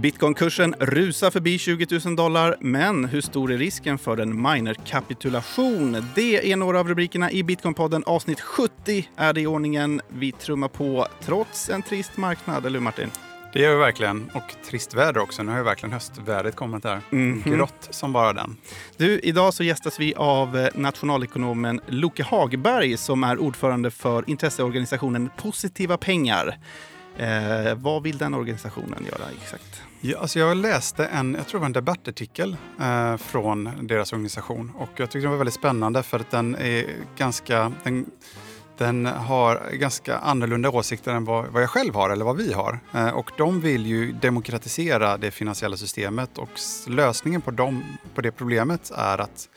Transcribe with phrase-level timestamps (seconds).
[0.00, 6.06] Bitcoinkursen rusar förbi 20 000 dollar, men hur stor är risken för en miner-kapitulation?
[6.14, 8.04] Det är några av rubrikerna i Bitcoinpodden.
[8.06, 10.00] Avsnitt 70 är det i ordningen.
[10.08, 13.10] Vi trummar på trots en trist marknad, eller hur Martin?
[13.52, 14.30] Det gör vi verkligen.
[14.34, 15.42] Och trist väder också.
[15.42, 17.00] Nu har ju verkligen höstvädret kommit här.
[17.10, 17.42] Mhm.
[17.42, 18.56] Grått som bara den.
[18.96, 25.30] Du, idag så gästas vi av eh, nationalekonomen Loke Hagberg som är ordförande för intresseorganisationen
[25.36, 26.58] Positiva pengar.
[27.18, 29.85] Eh, vad vill den organisationen göra exakt?
[30.00, 34.72] Ja, alltså jag läste en, jag tror det var en debattartikel eh, från deras organisation
[34.78, 36.86] och jag tyckte den var väldigt spännande för att den är
[37.16, 38.10] ganska, den,
[38.78, 42.78] den har ganska annorlunda åsikter än vad, vad jag själv har eller vad vi har.
[42.94, 46.50] Eh, och de vill ju demokratisera det finansiella systemet och
[46.86, 49.48] lösningen på, dem, på det problemet är att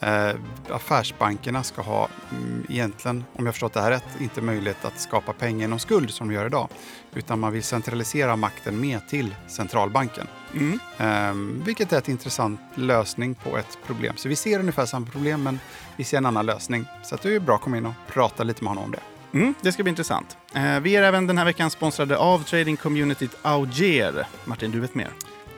[0.00, 5.00] eh, affärsbankerna ska ha, mm, egentligen, om jag förstått det här rätt, inte möjlighet att
[5.00, 6.68] skapa pengar genom skuld som de gör idag.
[7.14, 10.26] Utan man vill centralisera makten mer till centralbanken.
[10.54, 10.78] Mm.
[10.98, 14.16] Ehm, vilket är ett intressant lösning på ett problem.
[14.16, 15.60] Så vi ser ungefär samma problem men
[15.96, 16.84] vi ser en annan lösning.
[17.02, 19.00] Så det är bra att komma in och prata lite med honom om det.
[19.38, 20.36] Mm, det ska bli intressant.
[20.54, 24.26] Eh, vi är även den här veckan sponsrade av trading-communityt Auger.
[24.44, 25.10] Martin, du vet mer?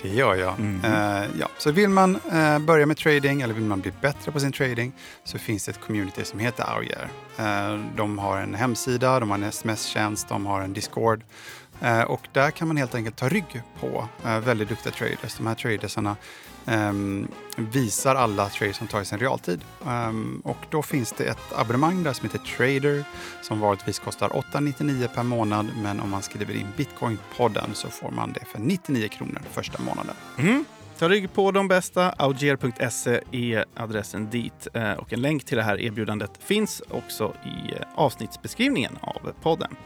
[0.03, 0.59] Det gör jag.
[0.61, 0.85] Mhm.
[0.85, 1.49] Eh, ja.
[1.59, 4.93] Så vill man eh, börja med trading eller vill man bli bättre på sin trading
[5.25, 7.09] så finns det ett community som heter Auger.
[7.39, 11.23] Eh, de har en hemsida, de har en sms-tjänst, de har en Discord.
[12.07, 15.35] Och där kan man helt enkelt ta rygg på väldigt duktiga traders.
[15.37, 16.17] De här tradersarna
[16.65, 19.61] um, visar alla trades som tar i realtid.
[19.85, 23.05] Um, och då finns det ett abonnemang där som heter Trader
[23.43, 25.71] som vanligtvis kostar 8,99 per månad.
[25.83, 30.15] Men om man skriver in Bitcoin-podden så får man det för 99 kronor första månaden.
[30.39, 30.65] Mm.
[31.03, 32.11] Ta rygg på de bästa.
[32.11, 34.69] Auger.se är adressen dit.
[34.75, 39.77] Eh, och en länk till det här erbjudandet finns också i eh, avsnittsbeskrivningen av podden.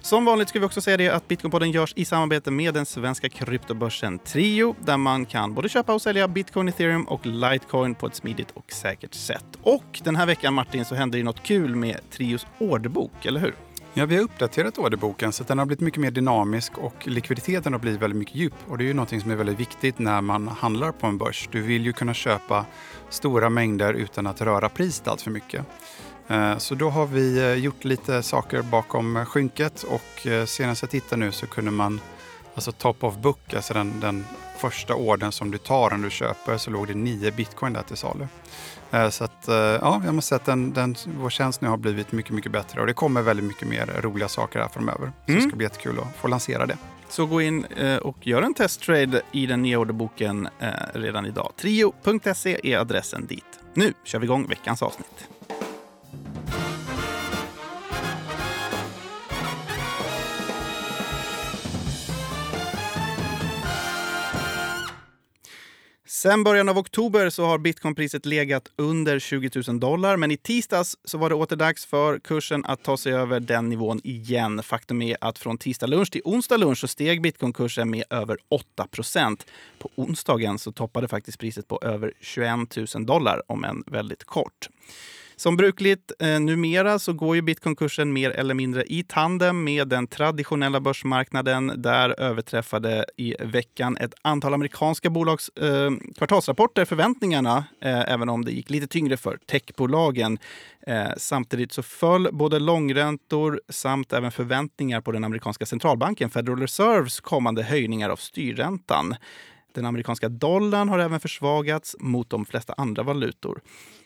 [0.00, 3.28] Som vanligt ska vi också säga det att Bitcoinpodden görs i samarbete med den svenska
[3.28, 8.14] kryptobörsen Trio där man kan både köpa och sälja bitcoin, ethereum och litecoin på ett
[8.14, 9.46] smidigt och säkert sätt.
[9.62, 13.54] Och den här veckan Martin så händer det något kul med Trios orderbok, eller hur?
[13.94, 17.72] Ja, vi har uppdaterat orderboken så att den har blivit mycket mer dynamisk och likviditeten
[17.72, 18.54] har blivit väldigt mycket djup.
[18.68, 21.48] Och det är ju någonting som är väldigt viktigt när man handlar på en börs.
[21.52, 22.66] Du vill ju kunna köpa
[23.08, 25.66] stora mängder utan att röra priset allt för mycket.
[26.28, 30.90] Eh, så då har vi eh, gjort lite saker bakom skynket och eh, senast jag
[30.90, 32.00] tittade nu så kunde man,
[32.54, 34.24] alltså top of book, alltså den, den
[34.58, 37.96] första ordern som du tar när du köper så låg det 9 bitcoin där till
[37.96, 38.26] salu.
[38.92, 41.76] Eh, Så att, eh, ja, jag måste säga att den, den, vår tjänst nu har
[41.76, 45.12] blivit mycket, mycket bättre och det kommer väldigt mycket mer roliga saker här framöver.
[45.26, 45.42] Så Mm.
[45.44, 46.76] det ska bli jättekul att få lansera det.
[47.08, 50.48] Så gå in eh, och gör en testtrade i den nya orderboken
[50.94, 51.52] redan idag.
[51.56, 53.44] Trio.se är adressen dit.
[53.74, 55.28] Nu kör vi igång veckans avsnitt.
[66.22, 70.96] Sen början av oktober så har bitcoinpriset legat under 20 000 dollar, men i tisdags
[71.04, 74.62] så var det åter dags för kursen att ta sig över den nivån igen.
[74.62, 78.36] Faktum är att från tisdag lunch till onsdag lunch så steg bitcoinkursen med över
[78.78, 79.40] 8%
[79.78, 84.68] På onsdagen så toppade faktiskt priset på över 21 000 dollar, om än väldigt kort.
[85.42, 90.06] Som brukligt eh, numera så går ju bitcoinkursen mer eller mindre i tandem med den
[90.06, 91.72] traditionella börsmarknaden.
[91.76, 98.52] Där överträffade i veckan ett antal amerikanska bolags eh, kvartalsrapporter förväntningarna, eh, även om det
[98.52, 100.38] gick lite tyngre för techbolagen.
[100.86, 107.20] Eh, samtidigt så föll både långräntor samt även förväntningar på den amerikanska centralbanken Federal Reserves
[107.20, 109.14] kommande höjningar av styrräntan.
[109.74, 113.60] Den amerikanska dollarn har även försvagats mot de flesta andra valutor.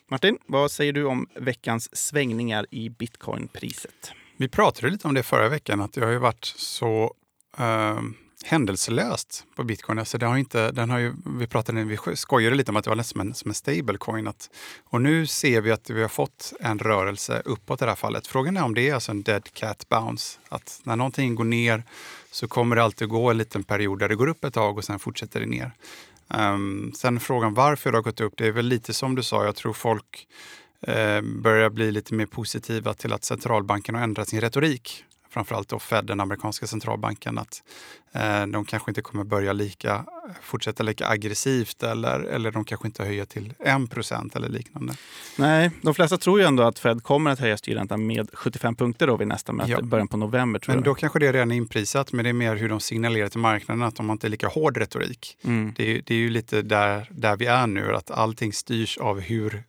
[0.09, 4.13] Martin, vad säger du om veckans svängningar i bitcoinpriset?
[4.37, 7.15] Vi pratade lite om det förra veckan, att det har ju varit så
[7.59, 8.01] eh,
[8.45, 9.99] händelselöst på bitcoin.
[9.99, 12.91] Alltså det har inte, den har ju, vi, pratade, vi skojade lite om att det
[12.91, 14.29] var nästan som en, som en stablecoin.
[14.29, 14.51] Att,
[14.85, 18.27] och nu ser vi att vi har fått en rörelse uppåt i det här fallet.
[18.27, 20.39] Frågan är om det är alltså en dead cat bounce.
[20.49, 21.83] Att när någonting går ner
[22.31, 24.85] så kommer det alltid gå en liten period där det går upp ett tag och
[24.85, 25.73] sen fortsätter det ner.
[26.35, 29.45] Um, sen frågan varför det har gått upp, det är väl lite som du sa,
[29.45, 30.29] jag tror folk
[30.81, 35.05] eh, börjar bli lite mer positiva till att centralbanken har ändrat sin retorik.
[35.37, 37.63] Framförallt då Fed, den amerikanska centralbanken, att
[38.13, 40.05] eh, de kanske inte kommer börja lika,
[40.43, 44.95] fortsätta lika aggressivt eller, eller de kanske inte höjer till 1 eller liknande.
[45.39, 49.07] Nej, de flesta tror ju ändå att Fed kommer att höja styrräntan med 75 punkter
[49.07, 49.83] då vid nästa möte, Ja.
[49.83, 50.61] början på november.
[50.67, 50.85] Men jag.
[50.85, 53.83] då kanske det redan är inprisat, men det är mer hur de signalerar till marknaden
[53.83, 55.37] att de har inte lika hård retorik.
[55.45, 55.73] Mm.
[55.77, 59.21] Det är, det är ju lite där, där vi är nu, att allting styrs av
[59.21, 59.63] hur,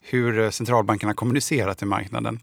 [0.00, 2.40] hur centralbankerna kommunicerar till marknaden.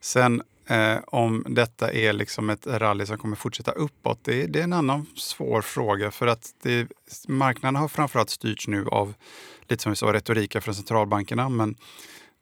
[0.00, 4.64] Sen Eh, om detta är liksom ett rally som kommer fortsätta uppåt, det, det är
[4.64, 6.10] en annan svår fråga.
[6.10, 6.88] För att det,
[7.28, 9.14] marknaden har framförallt styrts nu av,
[9.68, 11.48] lite som vi sa, retoriken från centralbankerna.
[11.48, 11.76] Men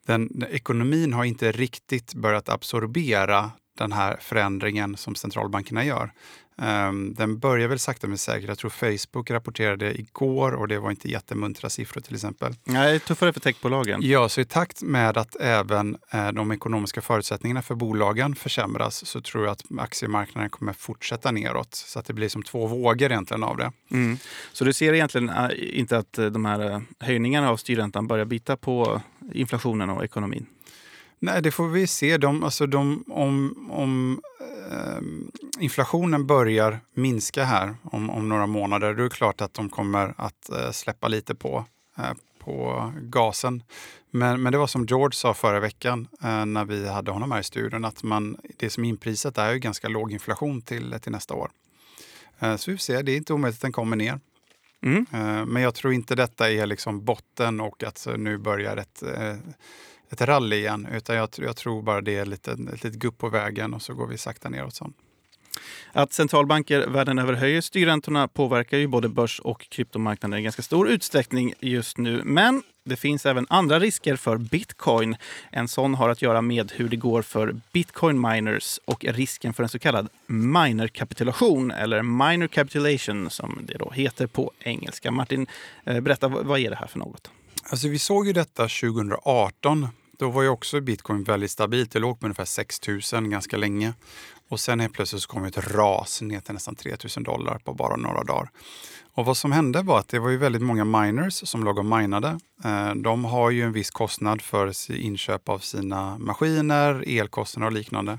[0.06, 6.12] den, ekonomin har inte riktigt börjat absorbera den här förändringen som centralbankerna gör.
[6.56, 8.48] Um, den börjar väl sakta men säkert.
[8.48, 12.54] Jag tror Facebook rapporterade igår och det var inte jättemuntra siffror till exempel.
[12.64, 14.00] Nej, tuffare för techbolagen.
[14.02, 19.20] Ja, så i takt med att även eh, de ekonomiska förutsättningarna för bolagen försämras så
[19.20, 21.74] tror jag att aktiemarknaden kommer fortsätta neråt.
[21.74, 23.72] Så att det blir som två vågor egentligen av det.
[23.90, 24.18] Mm.
[24.52, 28.24] Så du ser egentligen äh, inte att eh, de här äh, höjningarna av styrräntan börjar
[28.24, 29.00] bita på
[29.32, 30.46] inflationen och ekonomin?
[31.18, 32.18] Nej, det får vi se.
[32.18, 34.31] De, alltså de, om om eh,
[35.58, 40.14] inflationen börjar minska här om, om några månader, då är det klart att de kommer
[40.16, 41.64] att eh, släppa lite på,
[41.98, 43.62] eh, på gasen.
[44.10, 47.40] Men, men det var som George sa förra veckan eh, när vi hade honom här
[47.40, 51.12] i studion, att man, det som är inprisat är ju ganska låg inflation till, till
[51.12, 51.50] nästa år.
[52.56, 54.20] Så vi får se, det är inte omöjligt att den kommer ner.
[54.82, 55.06] Mm.
[55.48, 59.02] Men jag tror inte detta är liksom botten och att nu börjar ett
[60.12, 63.28] ett rally igen, utan jag, jag tror bara det är lite, ett litet gupp på
[63.28, 64.74] vägen och så går vi sakta neråt.
[64.74, 64.96] Sånt.
[65.92, 70.88] Att centralbanker världen över höjer styrräntorna påverkar ju både börs och kryptomarknaden i ganska stor
[70.88, 72.22] utsträckning just nu.
[72.24, 75.16] Men det finns även andra risker för bitcoin.
[75.50, 79.62] En sån har att göra med hur det går för bitcoin miners och risken för
[79.62, 85.10] en så kallad miner-kapitulation, eller miner capitulation som det då heter på engelska.
[85.10, 85.46] Martin,
[85.84, 87.30] eh, berätta, vad är det här för något?
[87.70, 89.88] Alltså, vi såg ju detta 2018
[90.18, 91.92] då var ju också bitcoin väldigt stabilt.
[91.92, 92.80] Det låg på ungefär 6
[93.12, 93.94] 000 ganska länge.
[94.48, 97.74] Och sen helt plötsligt så kom ett ras ner till nästan 3 000 dollar på
[97.74, 98.50] bara några dagar.
[99.14, 101.84] Och vad som hände var att det var ju väldigt många miners som låg och
[101.84, 102.38] minade.
[102.64, 108.18] Eh, de har ju en viss kostnad för inköp av sina maskiner, elkostnader och liknande.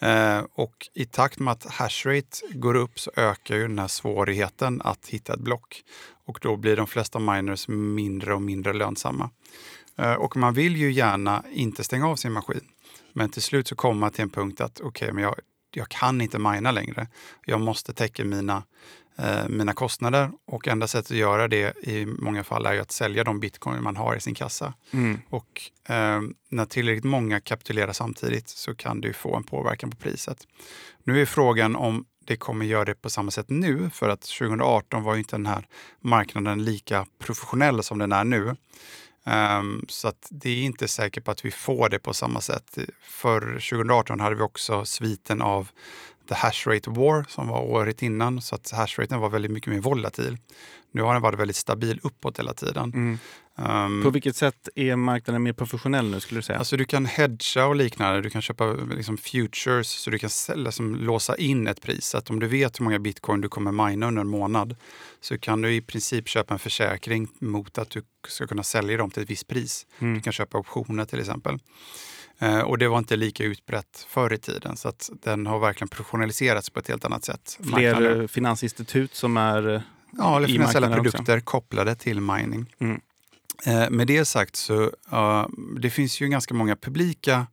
[0.00, 4.82] Eh, och i takt med att hashrate går upp så ökar ju den här svårigheten
[4.84, 5.82] att hitta ett block.
[6.26, 9.30] Och då blir de flesta miners mindre och mindre lönsamma.
[10.02, 12.60] Eh, och man vill ju gärna inte stänga av sin maskin.
[13.12, 15.34] Men till slut så kommer man till en punkt att okej, okay, men jag,
[15.74, 17.08] jag kan inte mina längre.
[17.46, 18.62] Jag måste täcka mina,
[19.18, 23.24] eh, mina kostnader och enda sättet att göra det i många fall är att sälja
[23.24, 24.74] de bitcoin man har i sin kassa.
[24.90, 25.20] Mm.
[25.28, 30.46] Och eh, när tillräckligt många kapitulerar samtidigt så kan det få en påverkan på priset.
[31.04, 35.02] Nu är frågan om det kommer göra det på samma sätt nu, för att 2018
[35.02, 35.66] var inte den här
[36.00, 38.56] marknaden lika professionell som den är nu.
[39.24, 42.78] Um, så att det är inte säkert på att vi får det på samma sätt.
[43.02, 45.68] För 2018 hade vi också sviten av
[46.28, 49.80] the hash rate war som var året innan, så att hashraten var väldigt mycket mer
[49.80, 50.38] volatil.
[50.92, 52.92] Nu har den varit väldigt stabil uppåt hela tiden.
[52.94, 53.18] Mm.
[53.54, 56.58] Um, på vilket sätt är marknaden mer professionell nu skulle du säga?
[56.58, 58.20] Alltså du kan hedga och liknande.
[58.20, 62.14] Du kan köpa liksom futures så du kan liksom låsa in ett pris.
[62.14, 64.76] Att om du vet hur många bitcoin du kommer mina under en månad
[65.20, 69.10] så kan du i princip köpa en försäkring mot att du ska kunna sälja dem
[69.10, 69.86] till ett visst pris.
[69.98, 70.14] Mm.
[70.14, 71.58] Du kan köpa optioner till exempel.
[72.42, 75.88] Uh, och det var inte lika utbrett förr i tiden så att den har verkligen
[75.88, 77.58] professionaliserats på ett helt annat sätt.
[77.62, 78.28] Fler marknaden.
[78.28, 79.82] finansinstitut som är
[80.18, 81.44] Ja, eller finansiella produkter också.
[81.44, 82.74] kopplade till mining.
[82.78, 83.00] Mm.
[83.64, 84.82] Eh, med det sagt så
[85.12, 85.46] uh,
[85.80, 87.46] det finns ju ganska många publika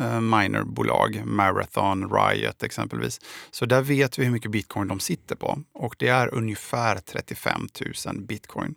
[0.00, 3.20] uh, minerbolag, Marathon, Riot exempelvis.
[3.50, 7.68] Så där vet vi hur mycket bitcoin de sitter på och det är ungefär 35
[8.06, 8.74] 000 bitcoin.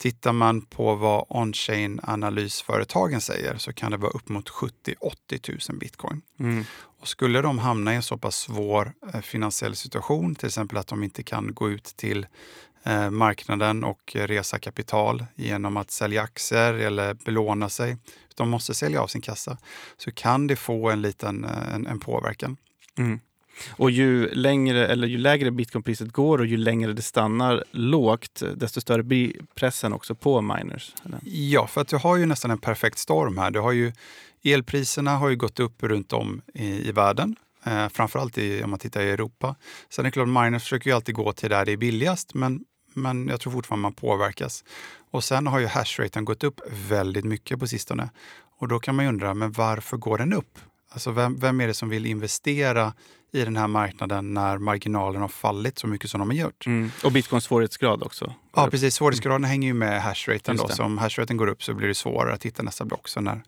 [0.00, 5.78] Tittar man på vad on-chain analysföretagen säger så kan det vara upp mot 70-80 000
[5.78, 6.22] bitcoin.
[6.38, 6.64] Mm.
[7.00, 10.86] Och skulle de hamna i en så pass svår eh, finansiell situation, till exempel att
[10.86, 12.26] de inte kan gå ut till
[13.10, 17.96] marknaden och resa kapital genom att sälja aktier eller belåna sig,
[18.40, 19.58] de måste sälja av sin kassa,
[19.96, 22.56] så kan det få en liten eh, en, en påverkan.
[22.98, 23.20] Mm.
[23.70, 28.80] Och ju, längre, eller ju lägre bitcoinpriset går och ju längre det stannar lågt, desto
[28.80, 30.94] större blir pressen också på miners.
[31.04, 31.20] Eller?
[31.24, 33.50] Ja, för att du har ju nästan en perfekt storm här.
[33.50, 33.92] Du har ju,
[34.44, 37.36] elpriserna har ju gått upp runt om i, i världen.
[37.64, 39.56] Eh, framförallt i, om man tittar i Europa.
[39.88, 42.64] Sen är det klart, miners försöker ju alltid gå till där det är billigast, men,
[43.00, 44.64] men jag tror fortfarande man påverkas.
[45.10, 48.10] Och sen har ju hashraten gått upp väldigt mycket på sistone.
[48.58, 50.58] Och då kan man ju undra, men varför går den upp?
[50.92, 52.92] Alltså vem, vem är det som vill investera
[53.32, 56.66] i den här marknaden när marginalen har fallit så mycket som de har gjort?
[56.66, 56.90] Mm.
[57.04, 58.34] Och bitcoins svårighetsgrad också?
[58.56, 58.94] Ja, precis.
[58.94, 59.50] Svårighetsgraden mm.
[59.50, 60.56] hänger ju med hashraten.
[60.56, 60.68] Då.
[60.68, 63.08] Så om hashraten går upp så blir det svårare att hitta nästa block.
[63.08, 63.42] Så när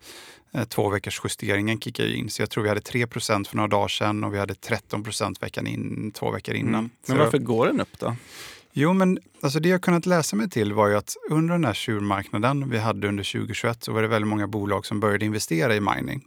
[0.53, 2.29] eh, två veckors justeringen kickar in.
[2.29, 5.67] Så jag tror vi hade 3 för några dagar sedan och vi hade 13% veckan
[5.67, 6.79] in, två veckor innan.
[6.79, 6.89] Mm.
[7.07, 8.15] Men varför går den upp då?
[8.75, 11.73] Jo, men alltså det jag kunnat läsa mig till var ju att under den här
[11.73, 15.79] tjurmarknaden vi hade under 2021 så var det väldigt många bolag som började investera i
[15.79, 16.21] mining.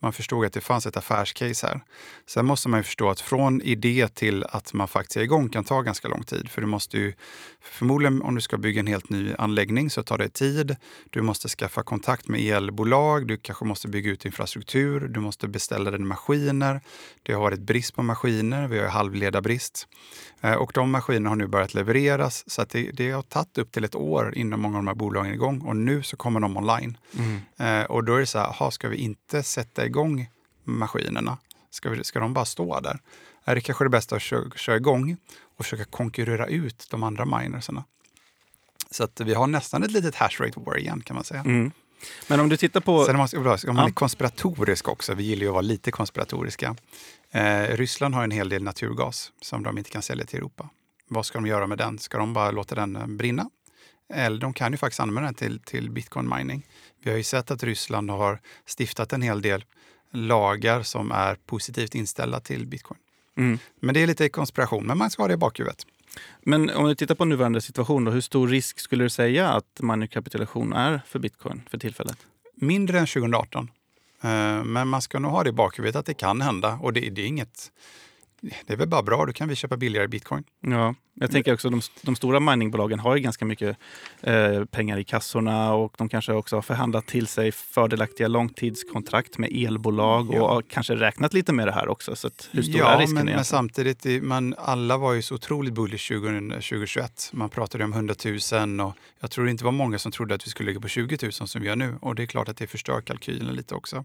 [0.00, 1.80] Man förstod att det fanns ett affärscase här.
[2.26, 5.64] Sen måste man ju förstå att från idé till att man faktiskt är igång kan
[5.64, 6.50] ta ganska lång tid.
[6.50, 7.12] För du måste ju,
[7.60, 10.76] förmodligen om du ska bygga en helt ny anläggning så tar det tid.
[11.10, 15.90] Du måste skaffa kontakt med elbolag, du kanske måste bygga ut infrastruktur, du måste beställa
[15.90, 16.80] dina maskiner.
[17.22, 19.88] Det har varit brist på maskiner, vi har halvledarbrist.
[20.40, 23.72] Eh, och de maskinerna har nu börjat levereras så att det, det har tagit upp
[23.72, 26.40] till ett år innan många av de här bolagen är igång och nu så kommer
[26.40, 26.98] de online.
[27.18, 27.40] Mm.
[27.56, 30.30] Eh, och då är det så här, aha, ska vi inte sätta igång
[30.64, 31.38] maskinerna?
[31.70, 32.98] Ska, vi, ska de bara stå där?
[33.44, 35.16] Är det kanske det bästa att köra, köra igång
[35.56, 37.84] och försöka konkurrera ut de andra minersarna?
[38.90, 41.40] Så att vi har nästan ett litet hash rate war igen kan man säga.
[41.40, 41.70] Mm.
[42.28, 43.04] Men om du tittar på...
[43.04, 46.76] Sen om man, om man är konspiratorisk också, vi gillar ju att vara lite konspiratoriska.
[47.30, 50.68] Eh, Ryssland har en hel del naturgas som de inte kan sälja till Europa.
[51.08, 51.98] Vad ska de göra med den?
[51.98, 53.50] Ska de bara låta den brinna?
[54.12, 56.66] Eller de kan ju faktiskt använda den till, till bitcoin mining.
[57.02, 58.40] Vi har ju sett att Ryssland har
[58.78, 59.64] stiftat en hel del
[60.12, 63.00] lagar som är positivt inställda till bitcoin.
[63.36, 63.58] Mm.
[63.80, 65.86] Men det är lite konspiration, men man ska ha det i bakhuvudet.
[66.42, 69.80] Men om du tittar på nuvarande situation, då, hur stor risk skulle du säga att
[69.80, 72.16] manipulation är för bitcoin för tillfället?
[72.54, 73.70] Mindre än 2018.
[74.22, 77.00] Eh, men man ska nog ha det i bakhuvudet att det kan hända och det,
[77.00, 77.72] det är inget
[78.42, 80.44] det är väl bara bra, då kan vi köpa billigare bitcoin.
[80.60, 83.76] Ja, jag tänker också de, de stora miningbolagen har ju ganska mycket
[84.20, 89.52] eh, pengar i kassorna och de kanske också har förhandlat till sig fördelaktiga långtidskontrakt med
[89.52, 90.56] elbolag ja.
[90.56, 92.16] och kanske räknat lite med det här också.
[92.16, 93.14] Så hur stor ja, är risken?
[93.14, 97.30] Men, men samtidigt, man, alla var ju så otroligt bullish 2021.
[97.32, 100.46] Man pratade om 100 000 och jag tror det inte var många som trodde att
[100.46, 101.96] vi skulle ligga på 20 000 som vi gör nu.
[102.00, 104.04] Och det är klart att det förstör kalkylen lite också.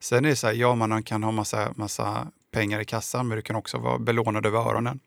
[0.00, 3.36] Sen är det så här, ja man kan ha massa, massa pengar i kassan, men
[3.36, 5.00] du kan också vara belånad över öronen.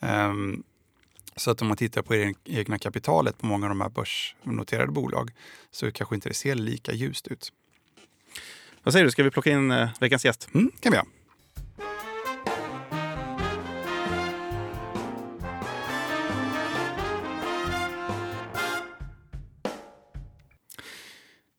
[0.00, 0.62] Um,
[1.36, 4.92] så att om man tittar på det egna kapitalet på många av de här börsnoterade
[4.92, 5.30] bolag
[5.70, 7.52] så kanske inte det ser lika ljust ut.
[8.82, 10.48] Vad säger du, ska vi plocka in eh, veckans gäst?
[10.54, 11.06] Mm, kan vi göra.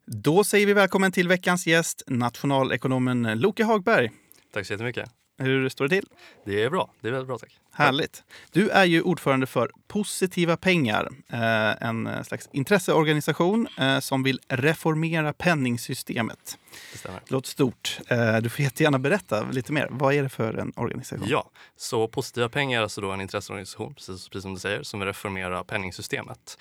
[0.05, 4.11] Då säger vi välkommen till veckans gäst, nationalekonomen Loke Hagberg.
[4.53, 5.18] Tack så jättemycket.
[5.39, 6.09] Hur står det till?
[6.45, 6.89] Det är bra.
[7.01, 7.59] Det är väldigt bra, tack.
[7.73, 8.23] Härligt.
[8.51, 15.33] Du är ju ordförande för Positiva pengar, eh, en slags intresseorganisation eh, som vill reformera
[15.33, 16.57] penningsystemet.
[16.91, 17.19] Det stämmer.
[17.25, 17.99] Det låter stort.
[18.07, 19.87] Eh, du får jättegärna berätta lite mer.
[19.91, 21.27] Vad är det för en organisation?
[21.29, 24.99] Ja, så Positiva pengar är alltså då en intresseorganisation, precis, precis som du säger, som
[24.99, 26.57] vill reformera penningsystemet.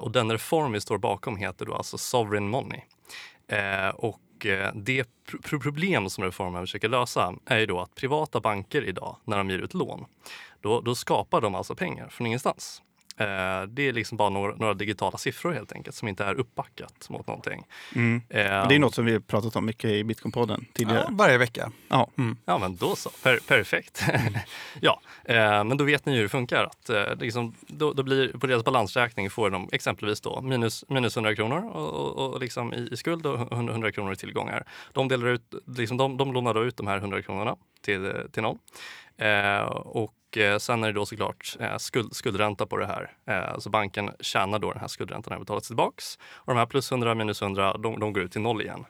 [0.00, 2.80] Och den reform vi står bakom heter då alltså Sovereign Money.
[3.94, 5.08] Och och det
[5.42, 9.58] problem som reformen försöker lösa är ju då att privata banker idag, när de ger
[9.58, 10.04] ut lån,
[10.60, 12.82] då, då skapar de alltså pengar från ingenstans.
[13.18, 17.08] Eh, det är liksom bara några, några, digitala siffror helt enkelt som inte är uppbackat
[17.10, 17.66] mot någonting.
[17.94, 18.22] Mm.
[18.28, 18.38] det
[18.74, 21.04] är något som vi har pratat om mycket i Bitcoinpodden tidigare.
[21.08, 21.72] Ja, varje vecka.
[21.88, 22.36] Ja, mm.
[22.44, 23.10] ja men då så.
[23.22, 24.02] Per, perfekt.
[24.80, 26.64] ja, eh, men då vet ni hur det funkar.
[26.64, 31.34] Att, liksom, då, då, blir, på deras balansräkning får de exempelvis då minus, minus 100
[31.34, 34.64] kronor och, och, och liksom i, i, skuld och 100 kronor i tillgångar.
[34.92, 38.42] De, delar ut, liksom, de, de lånar då ut de här 100 kronorna till, till
[38.42, 38.58] någon.
[39.16, 43.12] Eh, och Eh, sen är det då såklart eh, skuld, skuldränta på det här.
[43.26, 46.18] Eh, så banken tjänar då den här skuldräntan när betalats tillbaks.
[46.22, 48.84] Och de här plus 100 minus 100, de, de går ut till noll igen.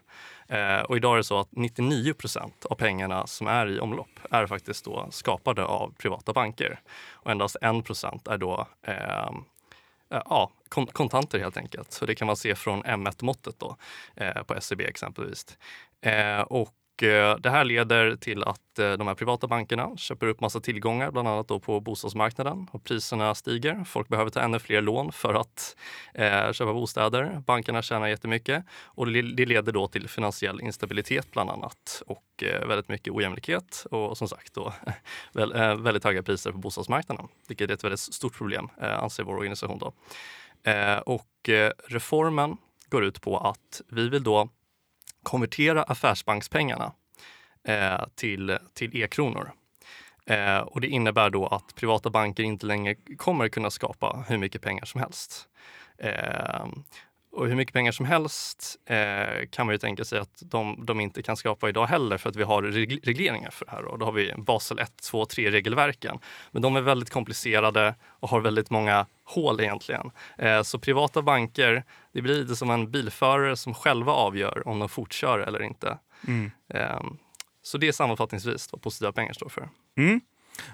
[0.49, 4.21] Eh, och idag är det så att 99 procent av pengarna som är i omlopp
[4.31, 6.81] är faktiskt då skapade av privata banker.
[7.12, 9.31] Och endast 1 procent är då eh,
[10.09, 10.50] ja,
[10.93, 11.93] kontanter helt enkelt.
[11.93, 13.76] Så det kan man se från M1-måttet då,
[14.17, 15.59] eh, på SEB exempelvis.
[16.00, 20.40] Eh, och Eh, det här leder till att eh, de här privata bankerna köper upp
[20.40, 22.67] massa tillgångar, bland annat då på bostadsmarknaden.
[22.73, 23.85] Och priserna stiger.
[23.85, 25.76] Folk behöver ta ännu fler lån för att
[26.14, 27.43] eh, köpa bostäder.
[27.47, 32.88] Bankerna tjänar jättemycket och det leder då till finansiell instabilitet bland annat och eh, väldigt
[32.88, 34.73] mycket ojämlikhet och som sagt då
[35.38, 39.78] eh, väldigt höga priser på bostadsmarknaden, vilket är ett väldigt stort problem anser vår organisation.
[39.78, 39.93] Då.
[41.07, 41.50] och
[41.88, 42.57] reformen
[42.88, 44.49] går ut på att vi vill då
[45.22, 46.92] konvertera affärsbankspengarna
[47.64, 49.52] eh, till, till e-kronor.
[50.26, 54.62] Eh, och det innebär då att privata banker inte längre kommer kunna skapa hur mycket
[54.62, 55.48] pengar som helst.
[55.98, 56.66] Eh,
[57.30, 61.00] och hur mycket pengar som helst eh, kan man ju tänka sig att de, de,
[61.00, 63.85] inte kan skapa idag heller för att vi har regleringar för det här.
[63.85, 66.18] Och då har vi Basel 1, 2, 3 regelverken.
[66.50, 70.11] Men de är väldigt komplicerade och har väldigt många hål egentligen.
[70.38, 74.88] Eh, så privata banker, det blir lite som en bilförare som själva avgör om de
[74.88, 75.99] fortkör eller inte.
[76.26, 76.50] Mm.
[76.75, 77.00] Eh,
[77.62, 79.68] så det är sammanfattningsvis vad positiva pengar står för.
[79.97, 80.20] Mm.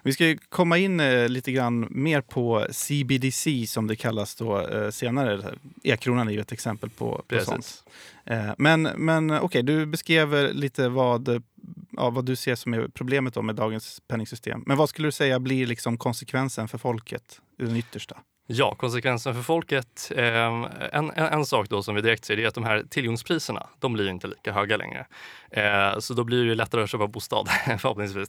[0.02, 4.90] Vi ska komma in eh, lite grann mer på CBDC som det kallas då eh,
[4.90, 5.54] senare.
[5.82, 7.84] E-kronan är ju ett exempel på, på sånt.
[8.24, 11.42] Eh, men men okej, okay, du beskrev lite vad,
[11.90, 14.62] ja, vad du ser som är problemet då med dagens penningsystem.
[14.66, 18.16] Men vad skulle du säga blir liksom konsekvensen för folket i den yttersta?
[18.46, 20.12] Ja, konsekvensen för folket.
[20.16, 23.92] Eh, en, en, sak då som vi direkt ser är att de här tillgångspriserna, de
[23.92, 25.06] blir inte lika höga längre.
[25.50, 27.48] Eh, så då blir det lättare att köpa bostad
[27.78, 28.28] förhoppningsvis.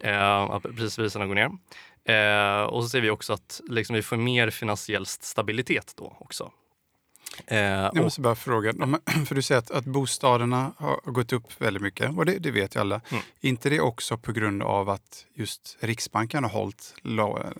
[0.00, 1.50] Eh, att prispriserna går ner.
[2.04, 6.50] Eh, och så ser vi också att liksom, vi får mer finansiell stabilitet då också.
[7.46, 8.72] Eh, jag måste bara fråga,
[9.26, 12.76] för du säger att, att bostäderna har gått upp väldigt mycket och det, det vet
[12.76, 13.00] ju alla.
[13.10, 13.22] Mm.
[13.40, 16.94] inte det också på grund av att just Riksbanken har hållit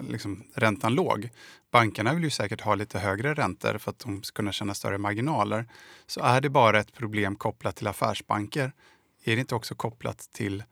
[0.08, 1.30] liksom, räntan låg?
[1.76, 4.98] Bankerna vill ju säkert ha lite högre räntor för att de ska kunna tjäna större
[4.98, 5.66] marginaler.
[6.06, 8.72] Så är det bara ett problem kopplat till affärsbanker?
[9.24, 10.64] Är det inte också kopplat till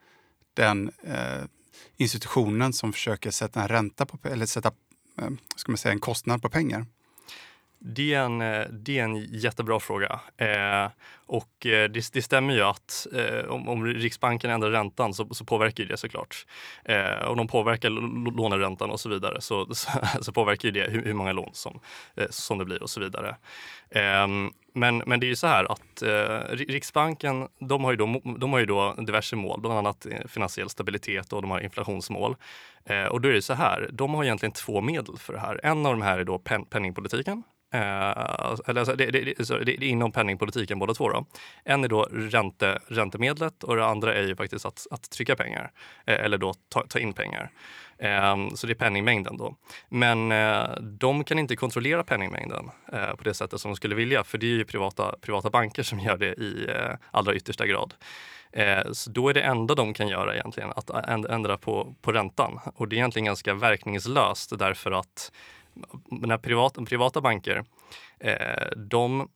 [0.54, 1.44] den eh,
[1.96, 4.68] institutionen som försöker sätta en ränta på, eller sätta
[5.18, 6.86] eh, ska man säga, en kostnad på pengar?
[7.86, 10.20] Det är en, eh, det är en jättebra fråga.
[10.36, 10.88] Eh,
[11.26, 15.44] och eh, det, det, stämmer ju att eh, om, om, Riksbanken ändrar räntan så, så
[15.44, 16.46] påverkar det såklart.
[16.84, 17.90] Eh, om de påverkar
[18.36, 21.80] låneräntan och så vidare så, så, så påverkar det hur, hur, många lån som,
[22.16, 23.36] eh, som det blir och så vidare.
[23.90, 28.20] Ehm, men, men det är ju så här att eh, Riksbanken de har, ju då,
[28.38, 32.36] de har ju då diverse mål, bland annat eh, finansiell stabilitet och de har inflationsmål.
[32.84, 35.60] Eh, och då är det så här, de har egentligen två medel för det här.
[35.62, 37.42] En av de här är då pen, penningpolitiken
[37.72, 37.80] Eh,
[38.66, 41.08] eller alltså, det, det, det, det, är inom penningpolitiken båda två.
[41.08, 41.26] Då.
[41.64, 45.70] En är då ränte, räntemedlet och det andra är ju faktiskt att, att trycka pengar
[46.06, 47.50] eh, eller då ta, ta in pengar.
[47.98, 49.56] Eh, så det är penningmängden då.
[49.88, 54.24] Men eh, de kan inte kontrollera penningmängden eh, på det sättet som de skulle vilja
[54.24, 57.94] för det är ju privata, privata banker som gör det i eh, allra yttersta grad.
[58.52, 60.90] Eh, så då är det enda de kan göra egentligen att
[61.30, 62.60] ändra på, på räntan.
[62.74, 65.32] Och det är egentligen ganska verkningslöst därför att
[66.10, 67.64] när privat, privata banker,
[68.20, 69.28] eh, de,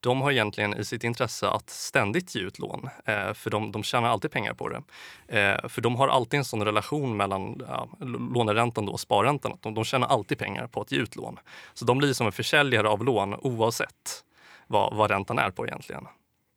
[0.00, 3.82] de har egentligen i sitt intresse att ständigt ge ut lån, eh, för de, de
[3.82, 4.82] tjänar alltid pengar på det.
[5.28, 7.88] Eh, för de har alltid en sån relation mellan ja,
[8.34, 11.38] låneräntan då och sparräntan, att de, de tjänar alltid pengar på att ge ut lån.
[11.74, 14.24] Så de blir som en försäljare av lån oavsett
[14.66, 16.06] vad, vad räntan är på egentligen.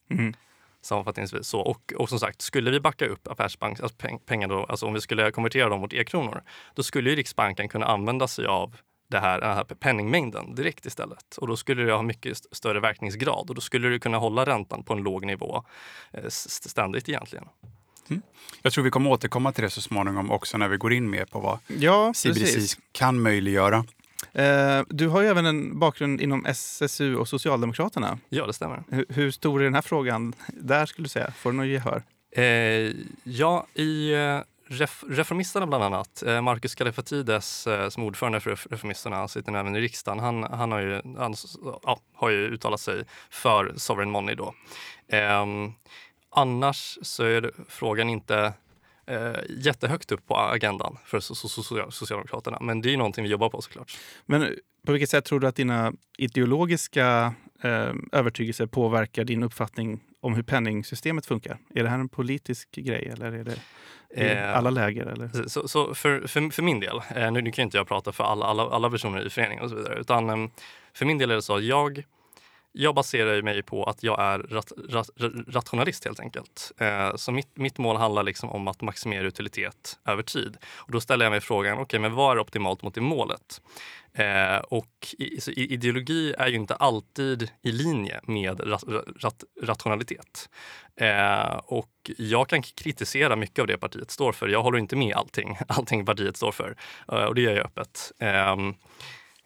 [0.10, 0.34] Mm
[0.82, 1.48] sammanfattningsvis.
[1.48, 4.94] Så, och, och som sagt, skulle vi backa upp affärsbank, alltså pengar då, alltså om
[4.94, 6.44] vi skulle konvertera dem mot e-kronor,
[6.76, 8.76] då skulle ju Riksbanken kunna använda sig av
[9.12, 11.38] det här, den här penningmängden direkt istället.
[11.38, 14.84] Och då skulle det ha mycket större verkningsgrad och då skulle du kunna hålla räntan
[14.84, 15.64] på en låg nivå
[16.12, 17.46] eh, ständigt egentligen.
[18.10, 18.22] Mm.
[18.62, 21.26] Jag tror vi kommer återkomma till det så småningom också när vi går in mer
[21.26, 23.86] på vad ja, CBDC kan möjliggöra.
[24.34, 28.20] Eh, du har ju även en bakgrund inom SSU och Socialdemokraterna.
[28.30, 28.84] Ja, det stämmer.
[28.90, 31.32] Hur, hur stor är den här frågan där skulle du säga?
[31.32, 32.04] Får du något gehör?
[32.32, 32.94] Eh,
[33.24, 34.40] ja, i eh,
[34.72, 39.76] Ref Reformisterna bland annat, eh, Marcus Kallifatides eh, som ordförande för Reformisterna, han sitter även
[39.76, 41.36] i riksdagen, han, han, har, ju, han
[41.84, 44.36] ja, har ju uttalat sig för Sovereign Money.
[44.36, 44.54] Då.
[45.08, 45.46] Eh,
[46.30, 48.54] annars så är frågan inte
[49.08, 53.98] eh, jättehögt upp på agendan för Socialdemokraterna, men det är någonting vi jobbar på såklart.
[54.26, 54.56] Men
[54.86, 60.44] på vilket sätt tror du att dina ideologiska eh, övertygelser påverkar din uppfattning om hur
[60.44, 61.58] penningsystemet funkar?
[61.76, 63.60] Är det här en politisk grej eller är det
[64.14, 65.06] i eh, alla läger?
[65.06, 65.48] Eller?
[65.48, 68.24] Så, så för, för, för, min del, eh, nu, nu kan inte jag prata för
[68.24, 70.50] alla, alla, alla personer i föreningen och så vidare, utan eh,
[70.94, 72.04] för min del är det så att jag
[72.72, 75.10] jag baserar mig på att jag är rat, rat,
[75.48, 76.72] rationalist helt enkelt.
[76.78, 80.58] Eh, så mitt, mitt mål handlar liksom om att maximera utilitet över tid.
[80.76, 83.62] Och då ställer jag mig frågan, okej, okay, men vad är optimalt mot det målet?
[84.14, 88.84] Eh, och i, så ideologi är ju inte alltid i linje med rat,
[89.24, 90.50] rat, rationalitet.
[90.96, 94.48] Eh, och jag kan kritisera mycket av det partiet står för.
[94.48, 96.76] Jag håller inte med allting, allting partiet står för.
[97.12, 98.12] Eh, och det gör jag öppet.
[98.20, 98.74] Ehm,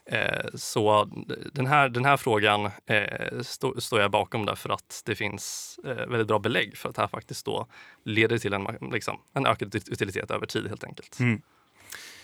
[0.06, 1.10] Eh, så
[1.54, 6.08] den här, den här frågan eh, står stå jag bakom därför att det finns eh,
[6.08, 7.68] väldigt bra belägg för att det här faktiskt då
[8.04, 11.20] leder till en, liksom, en ökad utilitet över tid helt enkelt.
[11.20, 11.42] Mm.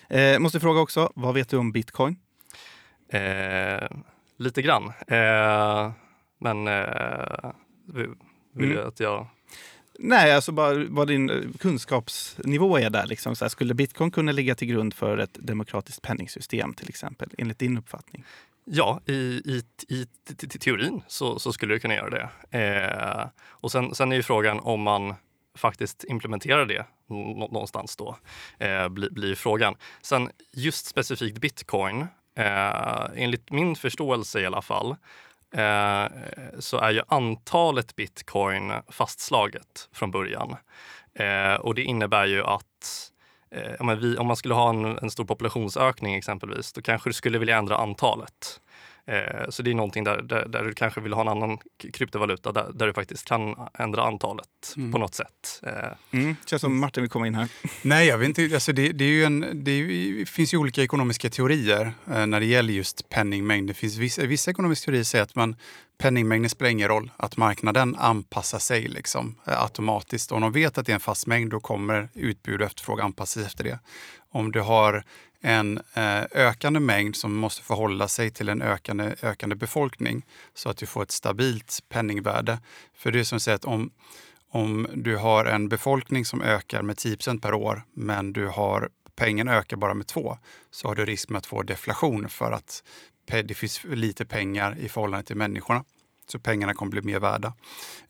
[0.09, 2.17] Eh, måste fråga också, vad vet du om bitcoin?
[3.09, 3.89] Eh,
[4.37, 4.93] lite grann.
[5.07, 5.91] Eh,
[6.39, 6.65] men
[8.53, 8.87] vill, mm.
[8.87, 9.27] att jag
[10.03, 13.05] Nej, alltså bara vad din eh, kunskapsnivå är där.
[13.05, 13.35] Liksom.
[13.35, 17.59] Så här, skulle bitcoin kunna ligga till grund för ett demokratiskt penningsystem till exempel, enligt
[17.59, 18.25] din uppfattning?
[18.65, 22.57] Ja, i, i, i, i teorin så, så, skulle det kunna göra det.
[22.59, 25.13] Eh, och sen, sen är ju frågan om man
[25.55, 26.85] faktiskt implementerar det
[27.51, 28.17] någonstans då,
[28.59, 29.75] eh, blir, blir frågan.
[30.01, 32.01] Sen just specifikt bitcoin,
[32.35, 34.95] eh, enligt min förståelse i alla fall,
[35.51, 36.05] eh,
[36.59, 40.55] så är ju antalet bitcoin fastslaget från början.
[41.13, 43.11] Eh, och det innebär ju att
[43.51, 47.13] eh, om, vi, om man skulle ha en, en stor populationsökning exempelvis, då kanske du
[47.13, 48.61] skulle vilja ändra antalet.
[49.05, 51.57] Eh, så det är någonting där, där, där, du kanske vill ha en annan
[51.93, 54.91] kryptovaluta där, där du faktiskt kan ändra antalet mm.
[54.91, 55.61] på något sätt.
[55.63, 56.19] Eh.
[56.19, 56.35] Mm.
[56.45, 57.47] Känns som Martin vill komma in här.
[57.81, 58.55] Nej, jag vet inte.
[58.55, 62.45] Alltså det, det, är en, det, är, finns ju olika ekonomiska teorier eh, när det
[62.45, 63.67] gäller just penningmängd.
[63.67, 65.55] Det finns vissa, vissa ekonomiska teorier säger att man,
[65.97, 67.11] penningmängden spelar ingen roll.
[67.17, 70.31] Att marknaden anpassar sig liksom, automatiskt.
[70.31, 73.45] Om de vet att det är en fast mängd, då kommer utbud och efterfrågan anpassas
[73.45, 73.79] efter det.
[74.33, 75.03] Om du har
[75.41, 80.77] en eh, ökande mängd som måste förhålla sig till en ökande, ökande befolkning så att
[80.77, 82.59] du får ett stabilt penningvärde.
[82.93, 83.91] För det är som att säga att om,
[84.49, 89.47] om du har en befolkning som ökar med 10% per år men du har pengen
[89.47, 90.37] ökar bara med 2
[90.71, 92.83] så har du risk med att få deflation för att
[93.25, 95.83] det finns lite pengar i förhållande till människorna.
[96.27, 97.53] Så pengarna kommer bli mer värda.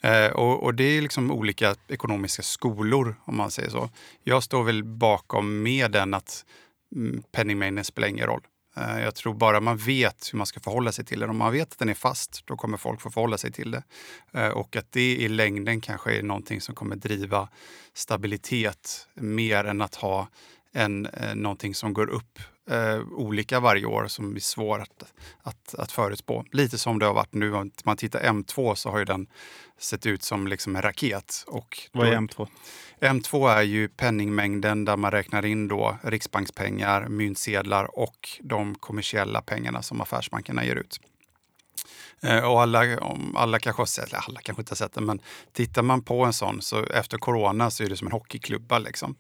[0.04, 3.89] Eh, och, och, det är liksom olika ekonomiska skolor om man säger så.
[4.24, 6.46] Jag står väl bakom mer den att
[7.32, 8.41] penningmängden spelar ingen roll.
[8.77, 11.30] Eh, jag tror bara man vet hur man ska förhålla sig till den.
[11.30, 13.84] Om man vet att den är fast, då kommer folk få förhålla sig till det.
[14.34, 17.49] Eh, och att det i längden kanske är någonting som kommer driva
[17.93, 20.27] stabilitet mer än att ha
[20.73, 25.75] en, eh, någonting som går upp eh, olika varje år som är svårt att, att,
[25.75, 26.45] att förutspå.
[26.51, 27.54] Lite som det har varit nu.
[27.54, 29.27] Om man tittar M2 så har ju den
[29.77, 31.43] sett ut som liksom en raket.
[31.47, 32.47] Och Vad är M2?
[33.01, 39.81] M2 är ju penningmängden där man räknar in då riksbankspengar, myntsedlar och de kommersiella pengarna
[39.81, 40.99] som affärsbankerna ger ut.
[42.21, 42.99] Eh, och alla,
[43.35, 45.21] alla kanske har sett, alla kanske inte har sett det, men
[45.53, 48.79] tittar man på en sån så efter corona så är det som en hockeyklubba.
[48.79, 49.15] Liksom.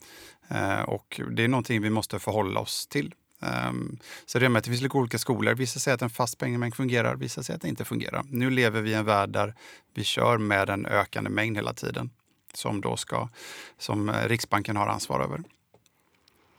[0.47, 3.13] Eh, och det är någonting vi måste förhålla oss till.
[3.41, 5.53] Ehm, så det med att det finns lite olika skolor.
[5.53, 8.23] Vissa säger att en fast penningmängd fungerar, vissa säger att det inte fungerar.
[8.25, 9.55] Nu lever vi i en värld där
[9.93, 12.09] vi kör med en ökande mängd hela tiden
[12.53, 13.29] som, då ska,
[13.77, 15.43] som eh, Riksbanken har ansvar över.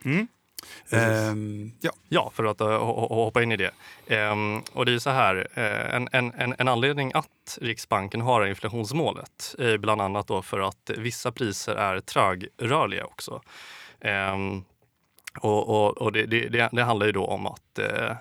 [0.04, 0.28] Mm.
[0.90, 1.90] Um, ja.
[2.08, 2.78] ja, för att uh,
[3.08, 3.72] hoppa in i det.
[4.30, 9.54] Um, och det är så här, uh, en, en, en anledning att Riksbanken har inflationsmålet
[9.58, 13.42] är bland annat då för att vissa priser är trögrörliga också.
[14.00, 14.64] Um,
[15.40, 18.12] och, och, och det, det, det, handlar ju då om att uh,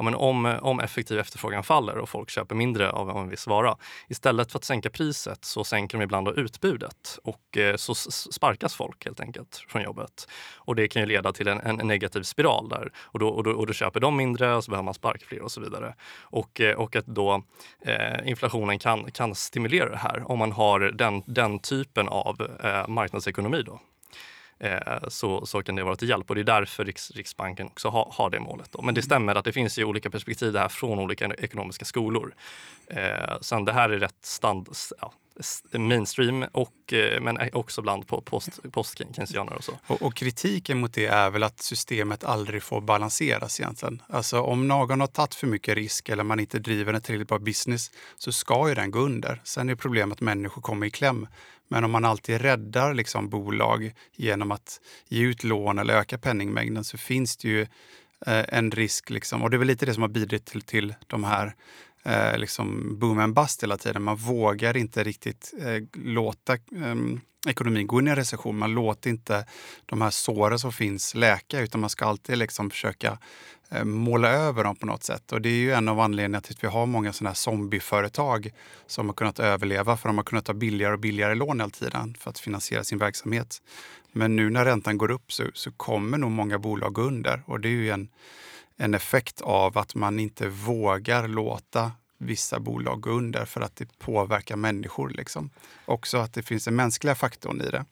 [0.00, 3.76] ja, men om, om effektiv efterfrågan faller och folk köper mindre av en viss vara.
[4.08, 7.94] Istället för att sänka priset så sänker de ibland utbudet och eh, så
[8.32, 10.28] sparkas folk helt enkelt från jobbet.
[10.56, 13.50] Och det kan ju leda till en, en negativ spiral där och då, och, då,
[13.50, 15.94] och då köper de mindre och så behöver man sparka fler och så vidare.
[16.20, 17.42] Och, eh, och att då
[17.84, 22.88] eh, inflationen kan, kan stimulera det här om man har den, den typen av eh,
[22.88, 23.62] marknadsekonomi.
[23.62, 23.80] Då.
[24.60, 27.88] Eh, så, så kan det vara till hjälp och det är därför Riks, Riksbanken också
[27.88, 28.72] har, har det målet.
[28.72, 28.82] Då.
[28.82, 29.06] Men det mm.
[29.06, 32.34] stämmer att det finns ju olika perspektiv här från olika ekonomiska skolor.
[32.86, 34.68] Eh, sen det här är rätt stand,
[35.00, 35.12] ja,
[35.72, 39.00] mainstream och, eh, men också bland post, post
[39.56, 39.72] och så.
[39.86, 44.02] Och, och, kritiken mot det är väl att systemet aldrig får balanseras egentligen.
[44.08, 47.38] Alltså om någon har tagit för mycket risk eller man inte driver en tillräckligt bra
[47.38, 49.40] business så ska ju den gå under.
[49.44, 51.26] Sen är problemet att människor kommer i kläm.
[51.70, 56.84] Men om man alltid räddar liksom bolag genom att ge ut lån eller öka penningmängden
[56.84, 57.60] så finns det ju
[58.26, 59.10] eh, en risk.
[59.10, 61.54] Liksom, och det är väl lite det som har bidragit till, till de här
[62.02, 64.02] eh, liksom boom and bust hela tiden.
[64.02, 66.94] Man vågar inte riktigt eh, låta eh,
[67.48, 68.58] ekonomin gå in i en recession.
[68.58, 69.46] Man låter inte
[69.86, 73.18] de här såren som finns läka utan man ska alltid liksom försöka
[73.70, 75.32] eh, måla över dem på något sätt.
[75.32, 78.50] Och det är ju en av anledningarna till att vi har många sådana här zombieföretag
[78.86, 82.14] som har kunnat överleva för de har kunnat ta billigare och billigare lån hela tiden
[82.18, 83.62] för att finansiera sin verksamhet.
[84.12, 87.60] Men nu när räntan går upp så, så kommer nog många bolag gå under och
[87.60, 88.08] det är ju en
[88.80, 93.98] en effekt av att man inte vågar låta vissa bolag gå under för att det
[93.98, 95.08] påverkar människor.
[95.08, 95.50] Liksom.
[95.84, 97.84] Också att det finns en mänskliga faktorn i det.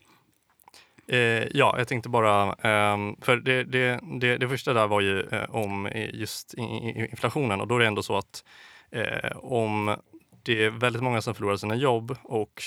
[1.17, 5.21] Eh, ja, jag tänkte bara, eh, för det, det, det, det, första där var ju
[5.21, 8.43] eh, om just inflationen och då är det ändå så att
[8.91, 9.95] eh, om
[10.43, 12.61] det är väldigt många som förlorar sina jobb och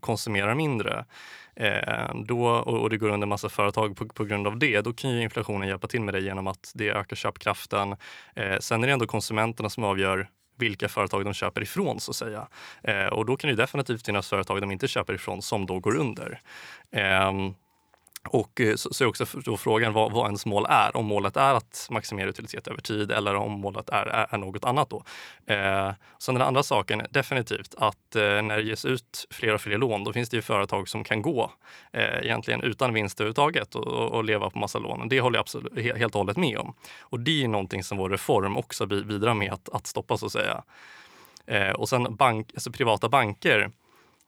[0.00, 1.04] konsumerar mindre
[1.56, 5.10] eh, då, och det går under massa företag på, på, grund av det, då kan
[5.10, 7.96] ju inflationen hjälpa till med det genom att det ökar köpkraften.
[8.34, 12.16] Eh, sen är det ändå konsumenterna som avgör vilka företag de köper ifrån så att
[12.16, 12.48] säga.
[12.82, 15.96] Eh, och då kan det definitivt finnas företag de inte köper ifrån som då går
[15.96, 16.40] under.
[16.90, 17.32] Eh,
[18.26, 20.96] och eh, så, så är också då frågan vad, vad ens mål är.
[20.96, 24.64] Om målet är att maximera utilitet över tid eller om målet är, är, är något
[24.64, 24.90] annat.
[24.90, 25.04] Då.
[25.46, 29.78] Eh, sen den andra saken, definitivt att eh, när det ges ut fler och fler
[29.78, 31.52] lån, då finns det ju företag som kan gå
[31.92, 35.08] eh, egentligen utan vinst överhuvudtaget och, och, leva på massa lån.
[35.08, 36.74] Det håller jag absolut, helt och hållet med om.
[37.00, 40.32] Och det är någonting som vår reform också bidrar med att, att stoppa så att
[40.32, 40.62] säga.
[41.46, 43.70] Eh, och sen bank, alltså privata banker